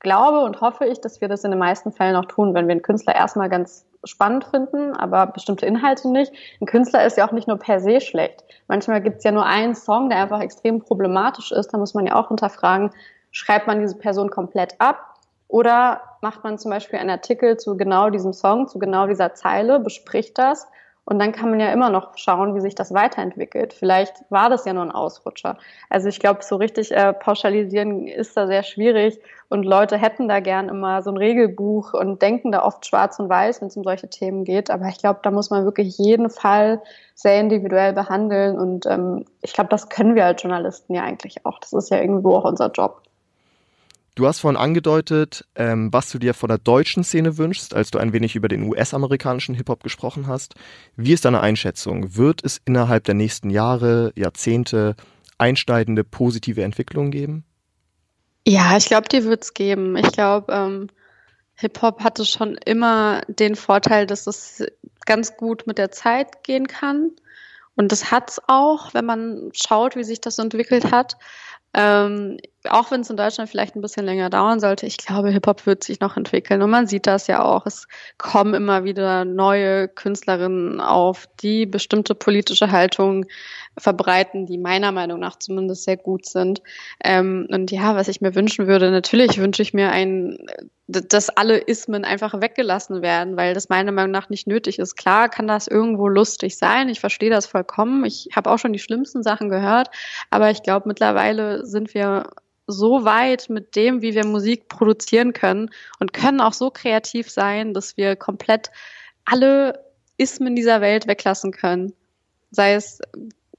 glaube 0.00 0.40
und 0.40 0.60
hoffe 0.60 0.84
ich, 0.84 1.00
dass 1.00 1.20
wir 1.20 1.28
das 1.28 1.44
in 1.44 1.50
den 1.50 1.58
meisten 1.58 1.90
Fällen 1.90 2.16
auch 2.16 2.26
tun, 2.26 2.54
wenn 2.54 2.68
wir 2.68 2.72
einen 2.72 2.82
Künstler 2.82 3.14
erstmal 3.14 3.48
ganz 3.48 3.86
spannend 4.04 4.44
finden, 4.44 4.94
aber 4.94 5.26
bestimmte 5.26 5.66
Inhalte 5.66 6.08
nicht. 6.08 6.32
Ein 6.60 6.66
Künstler 6.66 7.04
ist 7.04 7.16
ja 7.16 7.26
auch 7.26 7.32
nicht 7.32 7.48
nur 7.48 7.58
per 7.58 7.80
se 7.80 8.00
schlecht. 8.00 8.44
Manchmal 8.68 9.00
gibt 9.00 9.18
es 9.18 9.24
ja 9.24 9.32
nur 9.32 9.44
einen 9.44 9.74
Song, 9.74 10.08
der 10.10 10.22
einfach 10.22 10.40
extrem 10.40 10.80
problematisch 10.80 11.50
ist. 11.50 11.72
Da 11.72 11.78
muss 11.78 11.94
man 11.94 12.06
ja 12.06 12.14
auch 12.14 12.28
hinterfragen, 12.28 12.90
schreibt 13.30 13.66
man 13.66 13.80
diese 13.80 13.96
Person 13.96 14.30
komplett 14.30 14.80
ab 14.80 15.14
oder 15.48 16.02
macht 16.20 16.44
man 16.44 16.58
zum 16.58 16.70
Beispiel 16.70 16.98
einen 16.98 17.10
Artikel 17.10 17.56
zu 17.56 17.76
genau 17.76 18.10
diesem 18.10 18.32
Song, 18.32 18.68
zu 18.68 18.78
genau 18.78 19.06
dieser 19.06 19.34
Zeile, 19.34 19.80
bespricht 19.80 20.38
das 20.38 20.66
und 21.10 21.18
dann 21.18 21.32
kann 21.32 21.48
man 21.48 21.58
ja 21.58 21.72
immer 21.72 21.88
noch 21.88 22.18
schauen, 22.18 22.54
wie 22.54 22.60
sich 22.60 22.74
das 22.74 22.92
weiterentwickelt. 22.92 23.72
Vielleicht 23.72 24.30
war 24.30 24.50
das 24.50 24.66
ja 24.66 24.74
nur 24.74 24.82
ein 24.82 24.90
Ausrutscher. 24.90 25.56
Also 25.88 26.06
ich 26.06 26.20
glaube, 26.20 26.40
so 26.42 26.56
richtig 26.56 26.92
äh, 26.92 27.14
pauschalisieren 27.14 28.06
ist 28.06 28.36
da 28.36 28.46
sehr 28.46 28.62
schwierig 28.62 29.18
und 29.48 29.64
Leute 29.64 29.96
hätten 29.96 30.28
da 30.28 30.40
gern 30.40 30.68
immer 30.68 31.00
so 31.00 31.10
ein 31.10 31.16
Regelbuch 31.16 31.94
und 31.94 32.20
denken 32.20 32.52
da 32.52 32.62
oft 32.62 32.84
schwarz 32.84 33.18
und 33.18 33.30
weiß, 33.30 33.62
wenn 33.62 33.68
es 33.68 33.76
um 33.78 33.84
solche 33.84 34.10
Themen 34.10 34.44
geht. 34.44 34.70
Aber 34.70 34.86
ich 34.88 34.98
glaube, 34.98 35.20
da 35.22 35.30
muss 35.30 35.48
man 35.48 35.64
wirklich 35.64 35.96
jeden 35.96 36.28
Fall 36.28 36.82
sehr 37.14 37.40
individuell 37.40 37.94
behandeln 37.94 38.58
und 38.58 38.84
ähm, 38.84 39.24
ich 39.40 39.54
glaube, 39.54 39.70
das 39.70 39.88
können 39.88 40.14
wir 40.14 40.26
als 40.26 40.42
Journalisten 40.42 40.92
ja 40.92 41.04
eigentlich 41.04 41.46
auch. 41.46 41.58
Das 41.58 41.72
ist 41.72 41.88
ja 41.88 42.02
irgendwo 42.02 42.36
auch 42.36 42.44
unser 42.44 42.70
Job. 42.70 43.00
Du 44.18 44.26
hast 44.26 44.40
vorhin 44.40 44.56
angedeutet, 44.56 45.44
ähm, 45.54 45.92
was 45.92 46.10
du 46.10 46.18
dir 46.18 46.34
von 46.34 46.48
der 46.48 46.58
deutschen 46.58 47.04
Szene 47.04 47.38
wünschst, 47.38 47.72
als 47.72 47.92
du 47.92 48.00
ein 48.00 48.12
wenig 48.12 48.34
über 48.34 48.48
den 48.48 48.64
US-amerikanischen 48.64 49.54
Hip-Hop 49.54 49.84
gesprochen 49.84 50.26
hast. 50.26 50.56
Wie 50.96 51.12
ist 51.12 51.24
deine 51.24 51.40
Einschätzung? 51.40 52.16
Wird 52.16 52.44
es 52.44 52.60
innerhalb 52.64 53.04
der 53.04 53.14
nächsten 53.14 53.48
Jahre, 53.48 54.12
Jahrzehnte 54.16 54.96
einschneidende 55.38 56.02
positive 56.02 56.64
Entwicklungen 56.64 57.12
geben? 57.12 57.44
Ja, 58.44 58.76
ich 58.76 58.86
glaube, 58.86 59.06
die 59.08 59.22
wird 59.22 59.44
es 59.44 59.54
geben. 59.54 59.96
Ich 59.96 60.10
glaube, 60.10 60.52
ähm, 60.52 60.88
Hip-Hop 61.54 62.02
hatte 62.02 62.24
schon 62.24 62.56
immer 62.66 63.20
den 63.28 63.54
Vorteil, 63.54 64.08
dass 64.08 64.26
es 64.26 64.66
ganz 65.06 65.36
gut 65.36 65.68
mit 65.68 65.78
der 65.78 65.92
Zeit 65.92 66.42
gehen 66.42 66.66
kann. 66.66 67.12
Und 67.76 67.92
das 67.92 68.10
hat 68.10 68.30
es 68.30 68.42
auch, 68.48 68.94
wenn 68.94 69.04
man 69.04 69.50
schaut, 69.54 69.94
wie 69.94 70.02
sich 70.02 70.20
das 70.20 70.40
entwickelt 70.40 70.90
hat. 70.90 71.16
Ähm, 71.72 72.38
auch 72.68 72.90
wenn 72.90 73.02
es 73.02 73.10
in 73.10 73.16
Deutschland 73.16 73.48
vielleicht 73.48 73.76
ein 73.76 73.80
bisschen 73.80 74.04
länger 74.04 74.30
dauern 74.30 74.58
sollte, 74.58 74.86
ich 74.86 74.96
glaube, 74.96 75.30
Hip-Hop 75.30 75.64
wird 75.66 75.84
sich 75.84 76.00
noch 76.00 76.16
entwickeln. 76.16 76.60
Und 76.60 76.70
man 76.70 76.88
sieht 76.88 77.06
das 77.06 77.28
ja 77.28 77.44
auch. 77.44 77.66
Es 77.66 77.86
kommen 78.18 78.54
immer 78.54 78.82
wieder 78.82 79.24
neue 79.24 79.86
Künstlerinnen 79.86 80.80
auf, 80.80 81.28
die 81.40 81.66
bestimmte 81.66 82.16
politische 82.16 82.72
Haltung 82.72 83.26
verbreiten, 83.78 84.46
die 84.46 84.58
meiner 84.58 84.90
Meinung 84.90 85.20
nach 85.20 85.38
zumindest 85.38 85.84
sehr 85.84 85.96
gut 85.96 86.26
sind. 86.26 86.60
Ähm, 87.04 87.46
und 87.50 87.70
ja, 87.70 87.94
was 87.94 88.08
ich 88.08 88.20
mir 88.20 88.34
wünschen 88.34 88.66
würde, 88.66 88.90
natürlich 88.90 89.38
wünsche 89.38 89.62
ich 89.62 89.72
mir 89.72 89.90
ein, 89.90 90.38
dass 90.88 91.28
alle 91.28 91.58
Ismen 91.58 92.04
einfach 92.04 92.40
weggelassen 92.40 93.02
werden, 93.02 93.36
weil 93.36 93.54
das 93.54 93.68
meiner 93.68 93.92
Meinung 93.92 94.10
nach 94.10 94.30
nicht 94.30 94.48
nötig 94.48 94.80
ist. 94.80 94.96
Klar 94.96 95.28
kann 95.28 95.46
das 95.46 95.68
irgendwo 95.68 96.08
lustig 96.08 96.56
sein. 96.58 96.88
Ich 96.88 96.98
verstehe 96.98 97.30
das 97.30 97.46
vollkommen. 97.46 98.04
Ich 98.04 98.30
habe 98.34 98.50
auch 98.50 98.58
schon 98.58 98.72
die 98.72 98.78
schlimmsten 98.80 99.22
Sachen 99.22 99.48
gehört. 99.48 99.90
Aber 100.30 100.50
ich 100.50 100.64
glaube, 100.64 100.88
mittlerweile 100.88 101.64
sind 101.64 101.94
wir 101.94 102.30
so 102.68 103.04
weit 103.04 103.48
mit 103.48 103.74
dem, 103.74 104.02
wie 104.02 104.14
wir 104.14 104.26
Musik 104.26 104.68
produzieren 104.68 105.32
können 105.32 105.70
und 105.98 106.12
können 106.12 106.40
auch 106.40 106.52
so 106.52 106.70
kreativ 106.70 107.30
sein, 107.30 107.74
dass 107.74 107.96
wir 107.96 108.14
komplett 108.14 108.70
alle 109.24 109.84
Ismen 110.18 110.54
dieser 110.54 110.80
Welt 110.80 111.06
weglassen 111.06 111.50
können. 111.50 111.94
Sei 112.50 112.74
es, 112.74 113.00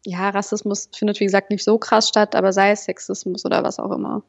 ja, 0.05 0.29
Rassismus 0.29 0.89
findet 0.95 1.19
wie 1.19 1.25
gesagt 1.25 1.49
nicht 1.49 1.63
so 1.63 1.77
krass 1.79 2.07
statt, 2.07 2.35
aber 2.35 2.53
sei 2.53 2.71
es 2.71 2.85
Sexismus 2.85 3.45
oder 3.45 3.63
was 3.63 3.79
auch 3.79 3.91
immer. 3.91 4.23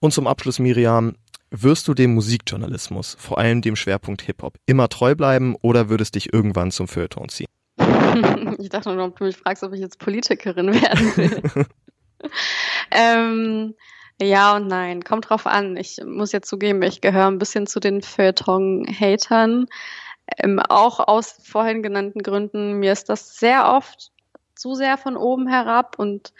Und 0.00 0.12
zum 0.12 0.26
Abschluss, 0.26 0.58
Miriam, 0.58 1.14
wirst 1.50 1.86
du 1.88 1.94
dem 1.94 2.14
Musikjournalismus, 2.14 3.16
vor 3.18 3.38
allem 3.38 3.60
dem 3.60 3.76
Schwerpunkt 3.76 4.22
Hip-Hop, 4.22 4.56
immer 4.64 4.88
treu 4.88 5.14
bleiben 5.14 5.56
oder 5.60 5.90
würdest 5.90 6.14
dich 6.14 6.32
irgendwann 6.32 6.70
zum 6.70 6.88
Feuilleton 6.88 7.28
ziehen? 7.28 7.48
ich 8.58 8.68
dachte 8.68 8.94
nur, 8.94 9.04
ob 9.04 9.18
du 9.18 9.24
mich 9.24 9.36
fragst, 9.36 9.62
ob 9.62 9.72
ich 9.72 9.80
jetzt 9.80 9.98
Politikerin 9.98 10.72
werden 10.72 11.16
will. 11.16 11.66
ähm, 12.90 13.74
ja 14.20 14.56
und 14.56 14.66
nein, 14.66 15.02
kommt 15.02 15.30
drauf 15.30 15.46
an. 15.46 15.76
Ich 15.76 15.98
muss 16.04 16.32
jetzt 16.32 16.48
zugeben, 16.48 16.82
ich 16.82 17.00
gehöre 17.00 17.26
ein 17.26 17.38
bisschen 17.38 17.66
zu 17.66 17.80
den 17.80 18.02
Feuilleton-Hatern. 18.02 19.66
Ähm, 20.38 20.60
auch 20.60 21.00
aus 21.00 21.34
vorhin 21.42 21.82
genannten 21.82 22.22
Gründen. 22.22 22.74
Mir 22.74 22.92
ist 22.92 23.08
das 23.08 23.38
sehr 23.38 23.72
oft 23.72 24.12
zu 24.54 24.74
sehr 24.74 24.98
von 24.98 25.16
oben 25.16 25.48
herab 25.48 25.98
und 25.98 26.32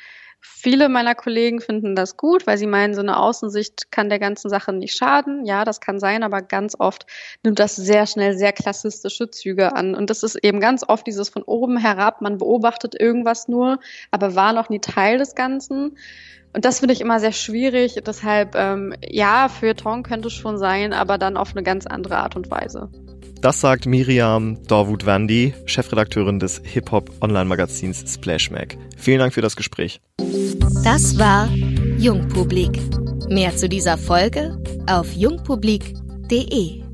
Viele 0.42 0.88
meiner 0.88 1.14
Kollegen 1.14 1.60
finden 1.60 1.94
das 1.94 2.16
gut, 2.16 2.46
weil 2.46 2.56
sie 2.56 2.66
meinen, 2.66 2.94
so 2.94 3.00
eine 3.00 3.18
Außensicht 3.18 3.90
kann 3.92 4.08
der 4.08 4.18
ganzen 4.18 4.48
Sache 4.48 4.72
nicht 4.72 4.96
schaden. 4.96 5.44
Ja, 5.44 5.64
das 5.64 5.80
kann 5.80 5.98
sein, 5.98 6.22
aber 6.22 6.40
ganz 6.40 6.74
oft 6.78 7.06
nimmt 7.42 7.58
das 7.58 7.76
sehr 7.76 8.06
schnell 8.06 8.36
sehr 8.36 8.52
klassistische 8.52 9.30
Züge 9.30 9.74
an. 9.76 9.94
Und 9.94 10.08
das 10.08 10.22
ist 10.22 10.36
eben 10.36 10.60
ganz 10.60 10.82
oft 10.86 11.06
dieses 11.06 11.28
von 11.28 11.42
oben 11.42 11.76
herab, 11.76 12.22
man 12.22 12.38
beobachtet 12.38 12.98
irgendwas 12.98 13.48
nur, 13.48 13.80
aber 14.10 14.34
war 14.34 14.52
noch 14.52 14.70
nie 14.70 14.80
Teil 14.80 15.18
des 15.18 15.34
Ganzen. 15.34 15.96
Und 16.52 16.64
das 16.64 16.80
finde 16.80 16.94
ich 16.94 17.00
immer 17.00 17.20
sehr 17.20 17.32
schwierig. 17.32 18.00
Deshalb, 18.06 18.54
ähm, 18.56 18.94
ja, 19.06 19.48
Feuilleton 19.48 20.02
könnte 20.02 20.28
es 20.28 20.34
schon 20.34 20.58
sein, 20.58 20.92
aber 20.92 21.18
dann 21.18 21.36
auf 21.36 21.50
eine 21.52 21.62
ganz 21.62 21.86
andere 21.86 22.16
Art 22.16 22.34
und 22.34 22.50
Weise. 22.50 22.90
Das 23.40 23.58
sagt 23.58 23.86
Miriam 23.86 24.58
Dorwood-Wandi, 24.66 25.54
Chefredakteurin 25.64 26.38
des 26.38 26.60
Hip-Hop-Online-Magazins 26.62 28.04
Splash 28.06 28.50
Mag. 28.50 28.76
Vielen 28.98 29.18
Dank 29.18 29.32
für 29.32 29.40
das 29.40 29.56
Gespräch. 29.56 30.02
Das 30.84 31.18
war 31.18 31.48
Jungpublik. 31.98 32.78
Mehr 33.30 33.56
zu 33.56 33.68
dieser 33.68 33.96
Folge 33.96 34.62
auf 34.86 35.14
jungpublik.de. 35.14 36.89